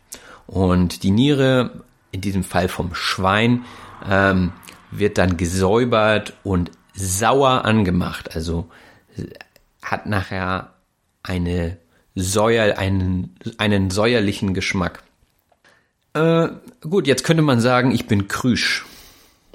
[0.48, 3.64] Und die Niere, in diesem Fall vom Schwein,
[4.08, 4.52] ähm,
[4.90, 8.34] wird dann gesäubert und sauer angemacht.
[8.34, 8.68] Also
[9.80, 10.72] hat nachher
[11.22, 11.78] eine
[12.14, 15.04] Säuer, einen, einen säuerlichen Geschmack.
[16.14, 16.48] Äh,
[16.80, 18.84] gut, jetzt könnte man sagen, ich bin krüsch.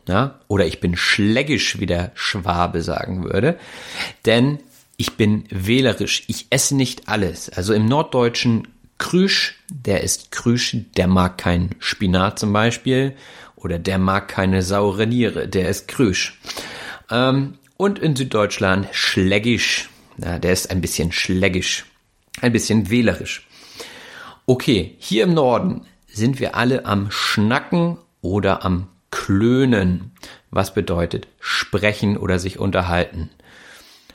[0.08, 0.40] Ja?
[0.48, 3.58] Oder ich bin schlägisch, wie der Schwabe sagen würde.
[4.26, 4.60] Denn
[4.98, 6.24] ich bin wählerisch.
[6.28, 7.50] Ich esse nicht alles.
[7.50, 13.16] Also im Norddeutschen Krüsch, der ist Krüsch, der mag kein Spinat zum Beispiel.
[13.56, 16.40] Oder der mag keine saure Niere, der ist Krüsch.
[17.12, 19.90] Ähm, und in Süddeutschland schlägisch.
[20.18, 21.86] Ja, der ist ein bisschen schlägisch.
[22.42, 23.48] Ein bisschen wählerisch.
[24.48, 25.86] Okay, hier im Norden
[26.18, 30.12] sind wir alle am Schnacken oder am Klönen,
[30.52, 33.30] was bedeutet sprechen oder sich unterhalten.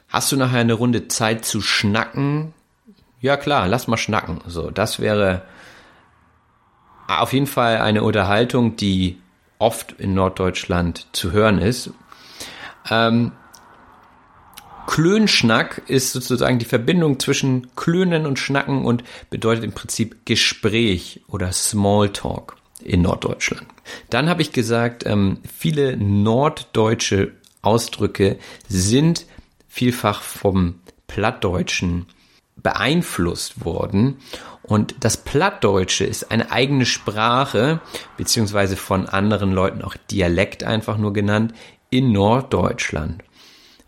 [0.09, 2.53] Hast du nachher eine Runde Zeit zu schnacken?
[3.21, 4.41] Ja klar, lass mal schnacken.
[4.47, 5.43] So, das wäre
[7.09, 9.19] auf jeden Fall eine Unterhaltung, die
[9.59, 11.91] oft in Norddeutschland zu hören ist.
[12.91, 13.33] Ähm,
[14.87, 21.53] Klönschnack ist sozusagen die Verbindung zwischen Klönen und Schnacken und bedeutet im Prinzip Gespräch oder
[21.53, 23.67] Smalltalk in Norddeutschland.
[24.11, 29.27] Dann habe ich gesagt, ähm, viele norddeutsche Ausdrücke sind
[29.69, 32.07] vielfach vom Plattdeutschen
[32.57, 34.19] beeinflusst worden.
[34.63, 37.81] Und das Plattdeutsche ist eine eigene Sprache,
[38.17, 41.55] beziehungsweise von anderen Leuten auch Dialekt einfach nur genannt,
[41.91, 43.23] in Norddeutschland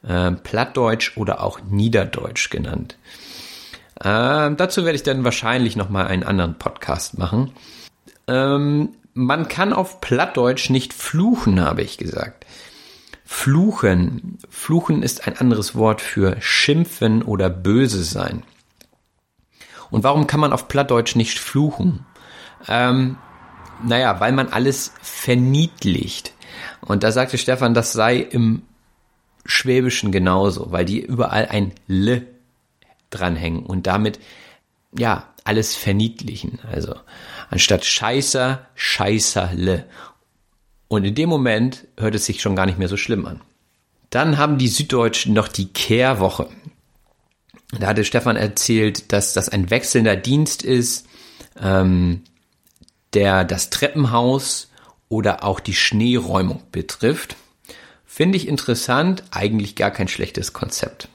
[0.07, 2.97] äh, Plattdeutsch oder auch Niederdeutsch genannt.
[4.01, 7.53] Äh, dazu werde ich dann wahrscheinlich nochmal einen anderen Podcast machen.
[8.27, 12.47] Ähm, man kann auf Plattdeutsch nicht fluchen, habe ich gesagt.
[13.25, 14.39] Fluchen.
[14.51, 18.43] Fluchen ist ein anderes Wort für schimpfen oder böse sein.
[19.91, 22.05] Und warum kann man auf Plattdeutsch nicht fluchen?
[22.69, 23.17] Ähm,
[23.83, 26.33] naja, weil man alles verniedlicht.
[26.81, 28.63] Und da sagte Stefan, das sei im
[29.45, 32.27] Schwäbischen genauso, weil die überall ein L
[33.11, 34.19] dranhängen und damit
[34.97, 36.59] ja alles verniedlichen.
[36.71, 36.95] Also
[37.51, 39.85] anstatt Scheißer, Scheißerle.
[40.89, 43.41] Und in dem Moment hört es sich schon gar nicht mehr so schlimm an.
[44.11, 46.49] Dann haben die Süddeutschen noch die Kehrwoche.
[47.79, 51.07] Da hatte Stefan erzählt, dass das ein wechselnder Dienst ist,
[51.61, 52.23] ähm,
[53.13, 54.71] der das Treppenhaus
[55.09, 57.37] oder auch die Schneeräumung betrifft.
[58.15, 61.09] Finde ich interessant, eigentlich gar kein schlechtes Konzept.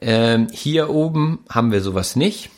[0.00, 2.48] Ähm, hier oben haben wir sowas nicht.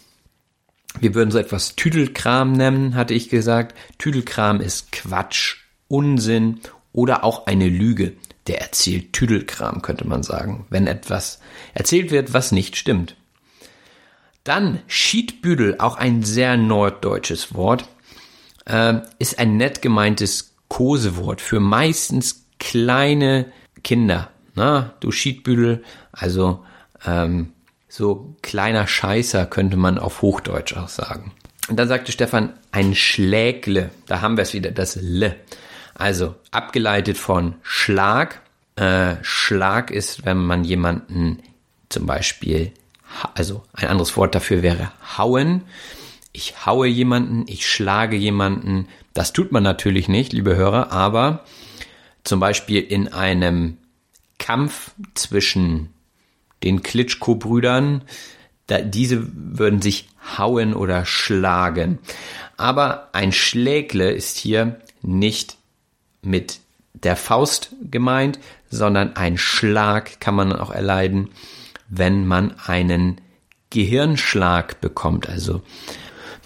[1.00, 3.76] Wir würden so etwas Tüdelkram nennen, hatte ich gesagt.
[3.98, 5.56] Tüdelkram ist Quatsch,
[5.88, 6.60] Unsinn
[6.92, 8.12] oder auch eine Lüge.
[8.46, 11.40] der erzählt Tüdelkram, könnte man sagen, wenn etwas
[11.74, 13.16] erzählt wird, was nicht stimmt.
[14.44, 17.88] Dann Schiedbüdel, auch ein sehr norddeutsches Wort,
[18.66, 23.46] äh, ist ein nett gemeintes Kosewort für meistens kleine
[23.82, 24.30] Kinder.
[24.54, 25.82] Na, du Schiedbüdel,
[26.12, 26.64] also
[27.04, 27.52] ähm,
[27.88, 31.32] so kleiner Scheißer könnte man auf Hochdeutsch auch sagen.
[31.68, 35.34] Und dann sagte Stefan, ein Schlägle, da haben wir es wieder, das L.
[35.94, 38.40] Also abgeleitet von Schlag.
[38.76, 41.42] Äh, Schlag ist, wenn man jemanden
[41.88, 42.70] zum Beispiel,
[43.34, 45.62] also ein anderes Wort dafür wäre hauen.
[46.32, 48.88] Ich haue jemanden, ich schlage jemanden.
[49.14, 51.44] Das tut man natürlich nicht, liebe Hörer, aber
[52.24, 53.78] zum Beispiel in einem
[54.38, 55.90] Kampf zwischen
[56.62, 58.02] den Klitschko-Brüdern,
[58.84, 60.08] diese würden sich
[60.38, 61.98] hauen oder schlagen.
[62.56, 65.56] Aber ein Schlägle ist hier nicht
[66.22, 66.60] mit
[66.94, 68.38] der Faust gemeint,
[68.70, 71.30] sondern ein Schlag kann man auch erleiden,
[71.88, 73.20] wenn man einen
[73.70, 75.28] Gehirnschlag bekommt.
[75.28, 75.62] Also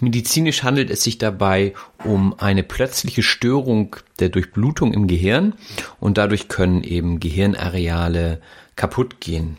[0.01, 1.75] medizinisch handelt es sich dabei
[2.05, 5.55] um eine plötzliche Störung der Durchblutung im Gehirn
[6.01, 8.41] und dadurch können eben Gehirnareale
[8.77, 9.57] kaputt gehen.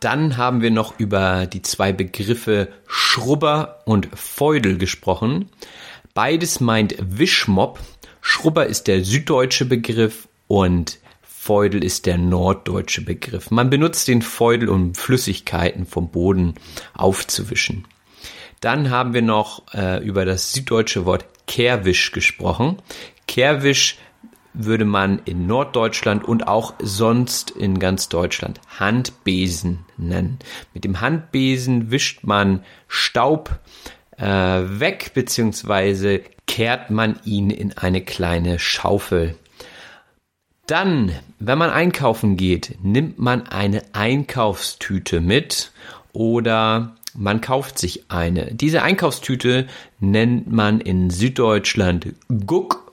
[0.00, 5.48] Dann haben wir noch über die zwei Begriffe Schrubber und Feudel gesprochen.
[6.12, 7.80] Beides meint Wischmob.
[8.20, 13.50] Schrubber ist der süddeutsche Begriff und Feudel ist der norddeutsche Begriff.
[13.50, 16.54] Man benutzt den Feudel, um Flüssigkeiten vom Boden
[16.94, 17.86] aufzuwischen.
[18.60, 22.78] Dann haben wir noch äh, über das süddeutsche Wort Kehrwisch gesprochen.
[23.26, 23.98] Kehrwisch
[24.54, 30.38] würde man in Norddeutschland und auch sonst in ganz Deutschland Handbesen nennen.
[30.72, 33.58] Mit dem Handbesen wischt man Staub
[34.16, 39.34] äh, weg, beziehungsweise kehrt man ihn in eine kleine Schaufel.
[40.66, 45.72] Dann, wenn man einkaufen geht, nimmt man eine Einkaufstüte mit
[46.12, 48.54] oder man kauft sich eine.
[48.54, 49.66] Diese Einkaufstüte
[50.00, 52.14] nennt man in Süddeutschland
[52.46, 52.92] Guck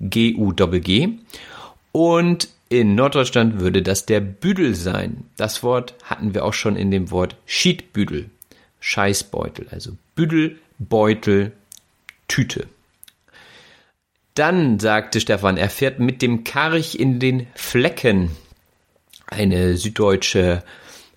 [0.00, 1.10] G-U-G-G.
[1.92, 5.24] Und in Norddeutschland würde das der Büdel sein.
[5.36, 8.30] Das Wort hatten wir auch schon in dem Wort Schiedbüdel.
[8.80, 11.52] Scheißbeutel, also Büdel, Beutel,
[12.28, 12.66] Tüte.
[14.34, 18.30] Dann sagte Stefan, er fährt mit dem Karch in den Flecken.
[19.26, 20.62] Eine süddeutsche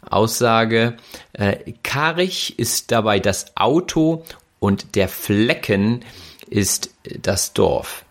[0.07, 0.97] Aussage.
[1.33, 4.23] Äh, Karch ist dabei das Auto
[4.59, 6.03] und der Flecken
[6.49, 8.05] ist das Dorf.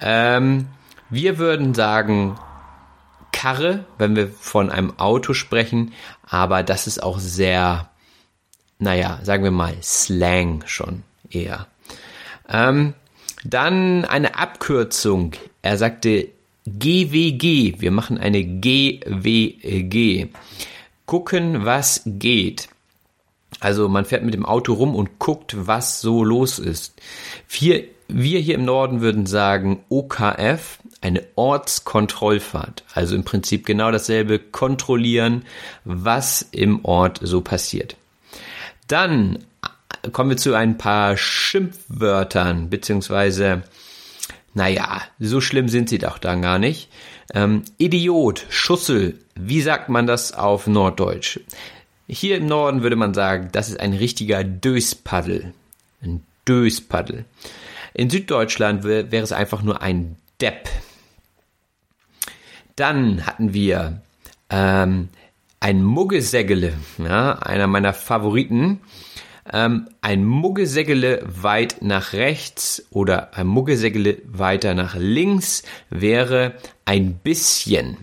[0.00, 0.68] Ähm,
[1.10, 2.38] wir würden sagen
[3.32, 5.92] Karre, wenn wir von einem Auto sprechen,
[6.26, 7.90] aber das ist auch sehr,
[8.78, 11.66] naja, sagen wir mal Slang schon eher.
[12.48, 12.94] Ähm,
[13.44, 15.32] dann eine Abkürzung.
[15.62, 16.28] Er sagte
[16.66, 17.80] GWG.
[17.80, 20.28] Wir machen eine GWG.
[21.06, 22.68] Gucken, was geht.
[23.60, 27.00] Also man fährt mit dem Auto rum und guckt, was so los ist.
[27.48, 32.84] Wir wir hier im Norden würden sagen OKF, eine Ortskontrollfahrt.
[32.92, 35.44] Also im Prinzip genau dasselbe, kontrollieren,
[35.84, 37.96] was im Ort so passiert.
[38.88, 39.38] Dann
[40.12, 43.62] kommen wir zu ein paar Schimpfwörtern, beziehungsweise,
[44.52, 46.90] naja, so schlimm sind sie doch dann gar nicht.
[47.32, 51.40] Ähm, Idiot, Schussel, wie sagt man das auf Norddeutsch?
[52.06, 55.54] Hier im Norden würde man sagen, das ist ein richtiger Döspaddel.
[56.02, 57.24] Ein Döspaddel.
[57.94, 60.68] In Süddeutschland wäre es einfach nur ein Depp.
[62.76, 64.02] Dann hatten wir
[64.50, 65.08] ähm,
[65.60, 68.80] ein Muggesägele, ja, einer meiner Favoriten.
[69.50, 76.54] Ähm, ein Muggesägele weit nach rechts oder ein Muggesägele weiter nach links wäre
[76.84, 77.96] ein bisschen.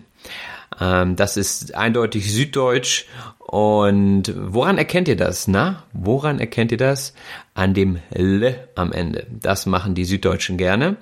[0.82, 3.06] Ähm, das ist eindeutig süddeutsch.
[3.38, 5.46] Und woran erkennt ihr das?
[5.46, 7.14] Na, woran erkennt ihr das?
[7.54, 9.26] An dem L am Ende.
[9.30, 10.96] Das machen die Süddeutschen gerne.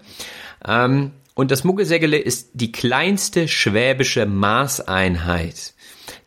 [0.66, 5.74] Ähm, und das Muggelsägele ist die kleinste schwäbische Maßeinheit.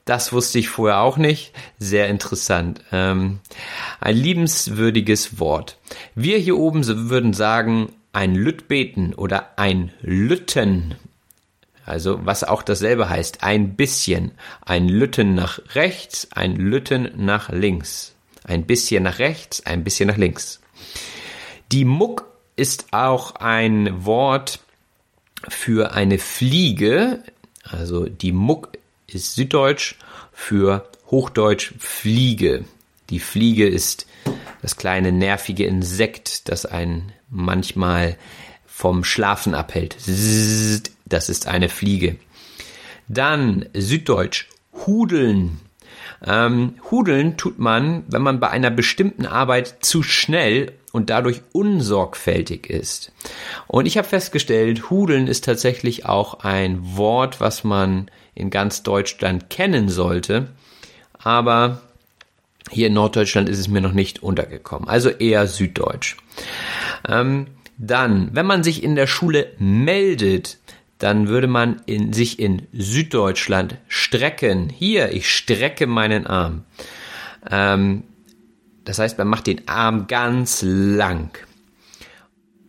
[0.05, 1.53] Das wusste ich vorher auch nicht.
[1.77, 2.81] Sehr interessant.
[2.91, 3.39] Ähm,
[3.99, 5.77] ein liebenswürdiges Wort.
[6.15, 10.95] Wir hier oben würden sagen, ein Lüttbeten oder ein Lütten
[11.85, 14.31] also was auch dasselbe heißt, ein bisschen.
[14.61, 18.13] Ein Lütten nach rechts, ein Lütten nach links.
[18.43, 20.61] Ein bisschen nach rechts, ein bisschen nach links.
[21.71, 22.25] Die Muck
[22.55, 24.59] ist auch ein Wort
[25.47, 27.23] für eine Fliege.
[27.63, 28.77] Also die Muck
[29.07, 29.95] ist Süddeutsch
[30.31, 32.65] für Hochdeutsch Fliege.
[33.09, 34.07] Die Fliege ist
[34.61, 38.17] das kleine nervige Insekt, das einen manchmal
[38.65, 39.95] vom Schlafen abhält.
[41.13, 42.15] Das ist eine Fliege.
[43.07, 44.47] Dann Süddeutsch,
[44.87, 45.59] hudeln.
[46.25, 52.67] Ähm, hudeln tut man, wenn man bei einer bestimmten Arbeit zu schnell und dadurch unsorgfältig
[52.67, 53.11] ist.
[53.67, 59.51] Und ich habe festgestellt, hudeln ist tatsächlich auch ein Wort, was man in ganz Deutschland
[59.51, 60.47] kennen sollte.
[61.19, 61.81] Aber
[62.71, 64.89] hier in Norddeutschland ist es mir noch nicht untergekommen.
[64.89, 66.17] Also eher Süddeutsch.
[67.07, 67.47] Ähm,
[67.77, 70.57] dann, wenn man sich in der Schule meldet,
[71.03, 74.69] dann würde man in, sich in Süddeutschland strecken.
[74.69, 76.63] Hier, ich strecke meinen Arm.
[77.51, 78.03] Ähm,
[78.85, 81.37] das heißt, man macht den Arm ganz lang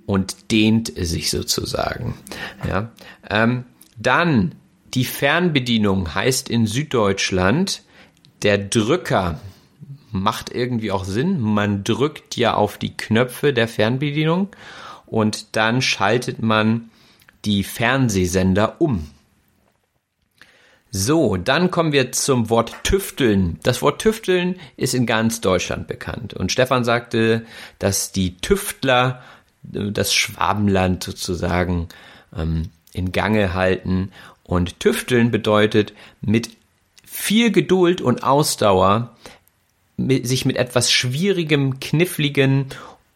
[0.04, 2.14] und dehnt sich sozusagen.
[2.66, 2.90] Ja.
[3.30, 3.66] Ähm,
[3.96, 4.56] dann
[4.94, 7.84] die Fernbedienung heißt in Süddeutschland
[8.42, 9.40] der Drücker.
[10.10, 11.40] Macht irgendwie auch Sinn.
[11.40, 14.48] Man drückt ja auf die Knöpfe der Fernbedienung
[15.06, 16.90] und dann schaltet man
[17.44, 19.10] die Fernsehsender um.
[20.96, 23.58] So, dann kommen wir zum Wort Tüfteln.
[23.64, 26.34] Das Wort Tüfteln ist in ganz Deutschland bekannt.
[26.34, 27.44] Und Stefan sagte,
[27.80, 29.20] dass die Tüftler
[29.72, 31.88] äh, das Schwabenland sozusagen
[32.36, 34.12] ähm, in Gange halten.
[34.44, 36.50] Und Tüfteln bedeutet mit
[37.04, 39.16] viel Geduld und Ausdauer
[39.96, 42.66] mit, sich mit etwas Schwierigem, Kniffligen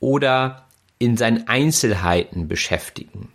[0.01, 0.67] oder
[0.99, 3.29] in seinen Einzelheiten beschäftigen.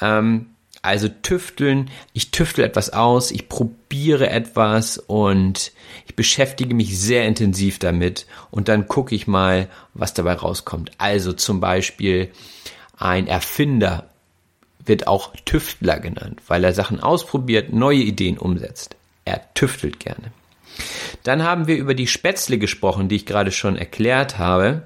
[0.00, 0.46] Ähm,
[0.82, 5.72] also tüfteln, ich tüftel etwas aus, ich probiere etwas und
[6.06, 10.92] ich beschäftige mich sehr intensiv damit und dann gucke ich mal, was dabei rauskommt.
[10.98, 12.30] Also zum Beispiel
[12.96, 14.08] ein Erfinder
[14.84, 18.96] wird auch Tüftler genannt, weil er Sachen ausprobiert, neue Ideen umsetzt.
[19.24, 20.32] Er tüftelt gerne.
[21.24, 24.84] Dann haben wir über die Spätzle gesprochen, die ich gerade schon erklärt habe.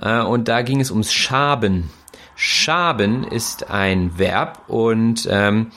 [0.00, 1.90] Äh, und da ging es ums Schaben.
[2.36, 5.70] Schaben ist ein Verb und ähm,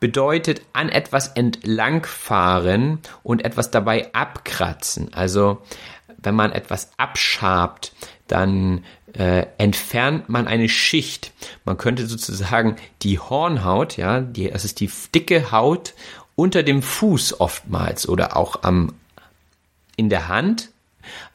[0.00, 5.12] bedeutet an etwas entlangfahren und etwas dabei abkratzen.
[5.12, 5.62] Also
[6.18, 7.92] wenn man etwas abschabt,
[8.26, 11.32] dann äh, entfernt man eine Schicht.
[11.64, 15.94] Man könnte sozusagen die Hornhaut, ja, die, das ist die dicke Haut
[16.34, 18.94] unter dem Fuß oftmals oder auch am
[19.96, 20.70] in der Hand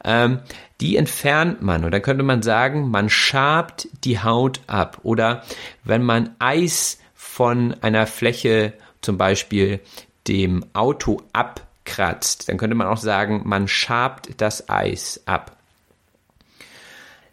[0.04, 0.40] ähm,
[0.80, 1.84] die entfernt man.
[1.84, 5.00] Und dann könnte man sagen, man schabt die Haut ab.
[5.02, 5.42] Oder
[5.84, 9.80] wenn man Eis von einer Fläche, zum Beispiel
[10.28, 15.56] dem Auto abkratzt, dann könnte man auch sagen, man schabt das Eis ab.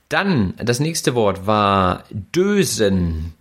[0.10, 3.34] Dann, das nächste Wort war Dösen.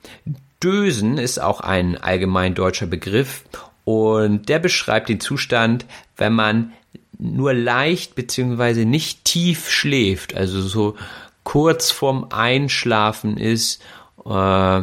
[0.62, 3.45] Dösen ist auch ein allgemein deutscher Begriff
[3.84, 5.84] und der beschreibt den Zustand,
[6.16, 6.72] wenn man
[7.21, 10.97] nur leicht beziehungsweise nicht tief schläft, also so
[11.45, 13.83] kurz vorm Einschlafen ist
[14.25, 14.83] äh,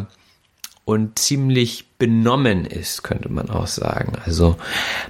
[0.86, 4.14] und ziemlich benommen ist, könnte man auch sagen.
[4.24, 4.58] Also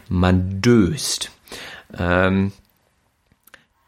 [0.10, 1.32] man döst.
[1.98, 2.52] Ähm,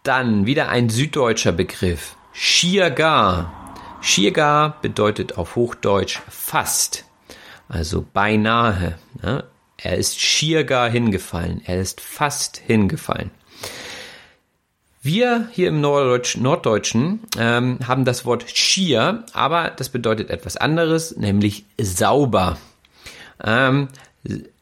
[0.03, 2.15] dann wieder ein süddeutscher Begriff.
[2.33, 3.75] Schiergar.
[4.01, 7.05] Schiergar bedeutet auf Hochdeutsch fast.
[7.67, 8.97] Also beinahe.
[9.21, 9.43] Ne?
[9.81, 11.61] Er ist schier gar hingefallen.
[11.65, 13.31] Er ist fast hingefallen.
[15.01, 21.15] Wir hier im Norddeutsch, Norddeutschen ähm, haben das Wort schier, aber das bedeutet etwas anderes,
[21.15, 22.57] nämlich sauber.
[23.41, 23.87] Ähm,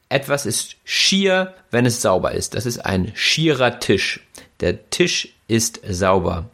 [0.09, 2.53] etwas ist schier, wenn es sauber ist.
[2.53, 4.19] Das ist ein schierer Tisch.
[4.59, 6.49] Der Tisch ist sauber.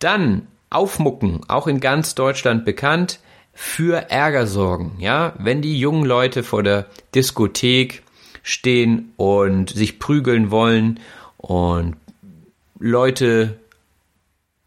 [0.00, 3.20] Dann aufmucken, auch in ganz Deutschland bekannt
[3.62, 4.96] für Ärger sorgen.
[5.00, 8.02] Ja, wenn die jungen Leute vor der Diskothek
[8.42, 10.98] stehen und sich prügeln wollen
[11.36, 11.96] und
[12.78, 13.60] Leute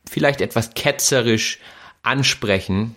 [0.07, 1.57] vielleicht etwas ketzerisch
[2.03, 2.93] ansprechen,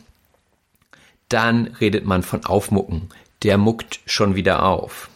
[1.31, 3.09] dann redet man von Aufmucken.
[3.43, 5.09] Der muckt schon wieder auf.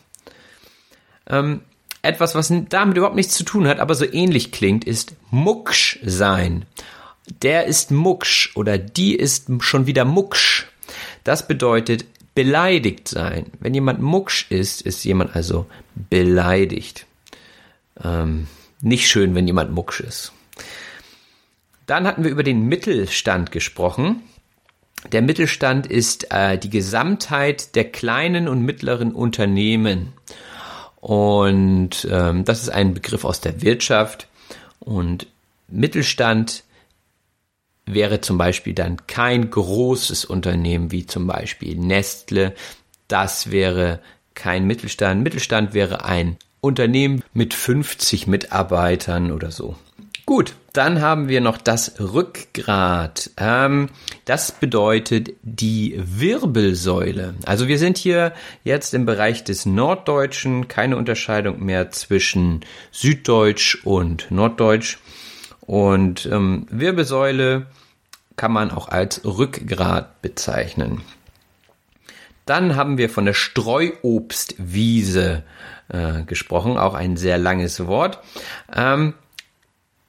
[1.26, 1.60] Ähm,
[2.00, 6.64] etwas, was damit überhaupt nichts zu tun hat, aber so ähnlich klingt, ist mucksch sein.
[7.42, 10.69] Der ist mucksch oder die ist schon wieder mucksch.
[11.30, 13.46] Das bedeutet beleidigt sein.
[13.60, 17.06] Wenn jemand mucksch ist, ist jemand also beleidigt.
[18.02, 18.48] Ähm,
[18.80, 20.32] nicht schön, wenn jemand mucksch ist.
[21.86, 24.22] Dann hatten wir über den Mittelstand gesprochen.
[25.12, 30.14] Der Mittelstand ist äh, die Gesamtheit der kleinen und mittleren Unternehmen.
[30.96, 34.26] Und ähm, das ist ein Begriff aus der Wirtschaft.
[34.80, 35.28] Und
[35.68, 36.64] Mittelstand
[37.86, 42.54] wäre zum Beispiel dann kein großes Unternehmen wie zum Beispiel Nestle.
[43.08, 44.00] Das wäre
[44.34, 45.22] kein Mittelstand.
[45.22, 49.76] Mittelstand wäre ein Unternehmen mit 50 Mitarbeitern oder so.
[50.26, 53.30] Gut, dann haben wir noch das Rückgrat.
[53.36, 53.88] Ähm,
[54.26, 57.34] das bedeutet die Wirbelsäule.
[57.44, 62.60] Also wir sind hier jetzt im Bereich des Norddeutschen, keine Unterscheidung mehr zwischen
[62.92, 64.98] Süddeutsch und Norddeutsch.
[65.70, 67.66] Und ähm, Wirbelsäule
[68.34, 71.02] kann man auch als Rückgrat bezeichnen.
[72.44, 75.44] Dann haben wir von der Streuobstwiese
[75.86, 78.18] äh, gesprochen, auch ein sehr langes Wort.
[78.74, 79.14] Ähm,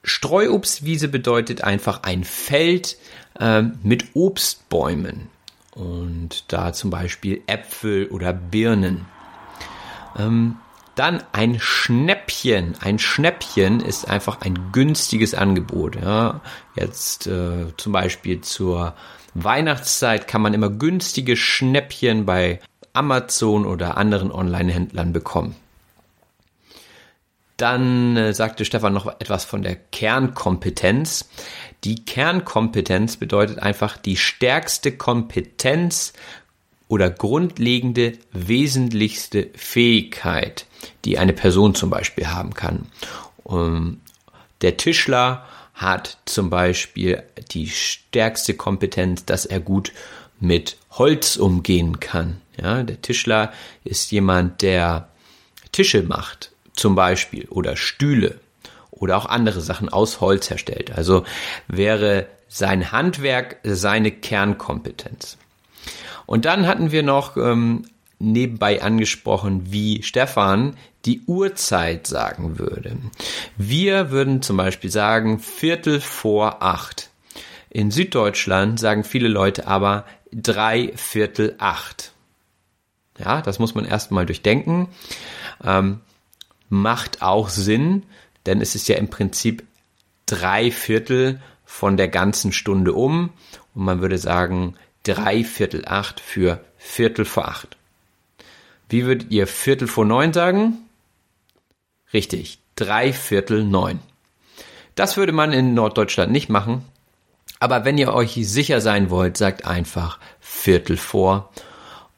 [0.02, 2.96] Streuobstwiese bedeutet einfach ein Feld
[3.38, 5.28] äh, mit Obstbäumen
[5.76, 9.06] und da zum Beispiel Äpfel oder Birnen.
[10.18, 10.56] Ähm,
[10.94, 12.74] dann ein Schnäppchen.
[12.80, 15.96] Ein Schnäppchen ist einfach ein günstiges Angebot.
[15.96, 16.40] Ja.
[16.74, 18.94] Jetzt äh, zum Beispiel zur
[19.34, 22.60] Weihnachtszeit kann man immer günstige Schnäppchen bei
[22.92, 25.56] Amazon oder anderen Online-Händlern bekommen.
[27.56, 31.28] Dann äh, sagte Stefan noch etwas von der Kernkompetenz.
[31.84, 36.12] Die Kernkompetenz bedeutet einfach die stärkste Kompetenz
[36.88, 40.66] oder grundlegende, wesentlichste Fähigkeit,
[41.04, 42.86] die eine Person zum Beispiel haben kann.
[43.48, 44.00] Ähm,
[44.60, 49.92] der Tischler hat zum Beispiel die stärkste Kompetenz, dass er gut
[50.38, 52.40] mit Holz umgehen kann.
[52.60, 53.52] Ja, der Tischler
[53.84, 55.08] ist jemand, der
[55.72, 58.38] Tische macht, zum Beispiel, oder Stühle
[58.90, 60.92] oder auch andere Sachen aus Holz herstellt.
[60.92, 61.24] Also
[61.66, 65.38] wäre sein Handwerk seine Kernkompetenz.
[66.32, 67.82] Und dann hatten wir noch ähm,
[68.18, 72.96] nebenbei angesprochen, wie Stefan die Uhrzeit sagen würde.
[73.58, 77.10] Wir würden zum Beispiel sagen Viertel vor acht.
[77.68, 82.14] In Süddeutschland sagen viele Leute aber drei Viertel acht.
[83.18, 84.88] Ja, das muss man erstmal durchdenken.
[85.62, 86.00] Ähm,
[86.70, 88.04] macht auch Sinn,
[88.46, 89.64] denn es ist ja im Prinzip
[90.24, 93.34] drei Viertel von der ganzen Stunde um
[93.74, 97.76] und man würde sagen drei Viertel acht für Viertel vor acht.
[98.88, 100.78] Wie würdet ihr Viertel vor neun sagen?
[102.12, 104.00] Richtig, drei Viertel neun.
[104.94, 106.84] Das würde man in Norddeutschland nicht machen.
[107.58, 111.52] Aber wenn ihr euch sicher sein wollt, sagt einfach Viertel vor.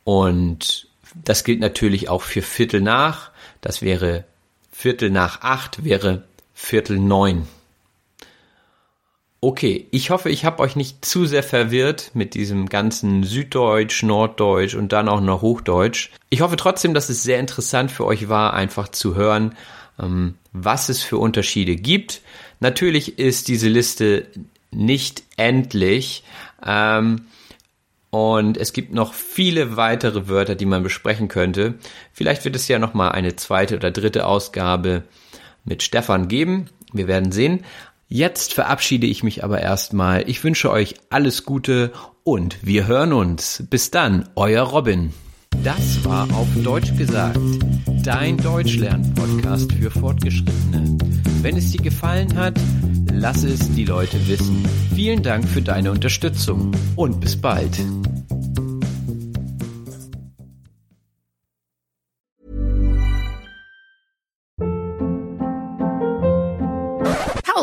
[0.03, 3.31] Und das gilt natürlich auch für Viertel nach.
[3.61, 4.25] Das wäre
[4.73, 6.25] Viertel nach acht, wäre
[6.55, 7.47] Viertel neun.
[9.47, 14.75] Okay, ich hoffe, ich habe euch nicht zu sehr verwirrt mit diesem ganzen Süddeutsch, Norddeutsch
[14.75, 16.09] und dann auch noch Hochdeutsch.
[16.31, 19.55] Ich hoffe trotzdem, dass es sehr interessant für euch war, einfach zu hören,
[20.01, 22.23] ähm, was es für Unterschiede gibt.
[22.61, 24.29] Natürlich ist diese Liste
[24.71, 26.25] nicht endlich.
[26.65, 27.27] Ähm,
[28.09, 31.75] und es gibt noch viele weitere Wörter, die man besprechen könnte.
[32.15, 35.03] Vielleicht wird es ja noch mal eine zweite oder dritte Ausgabe
[35.67, 36.71] mit Stefan geben.
[36.95, 37.63] Wir werden sehen.
[38.15, 40.31] Jetzt verabschiede ich mich aber erstmal.
[40.31, 41.91] Ich wünsche euch alles Gute
[42.23, 43.65] und wir hören uns.
[43.69, 45.13] Bis dann, euer Robin.
[45.65, 47.41] Das war auf Deutsch gesagt,
[48.05, 50.97] dein Deutschlern-Podcast für Fortgeschrittene.
[51.43, 52.55] Wenn es dir gefallen hat,
[53.13, 54.65] lass es die Leute wissen.
[54.95, 57.77] Vielen Dank für deine Unterstützung und bis bald.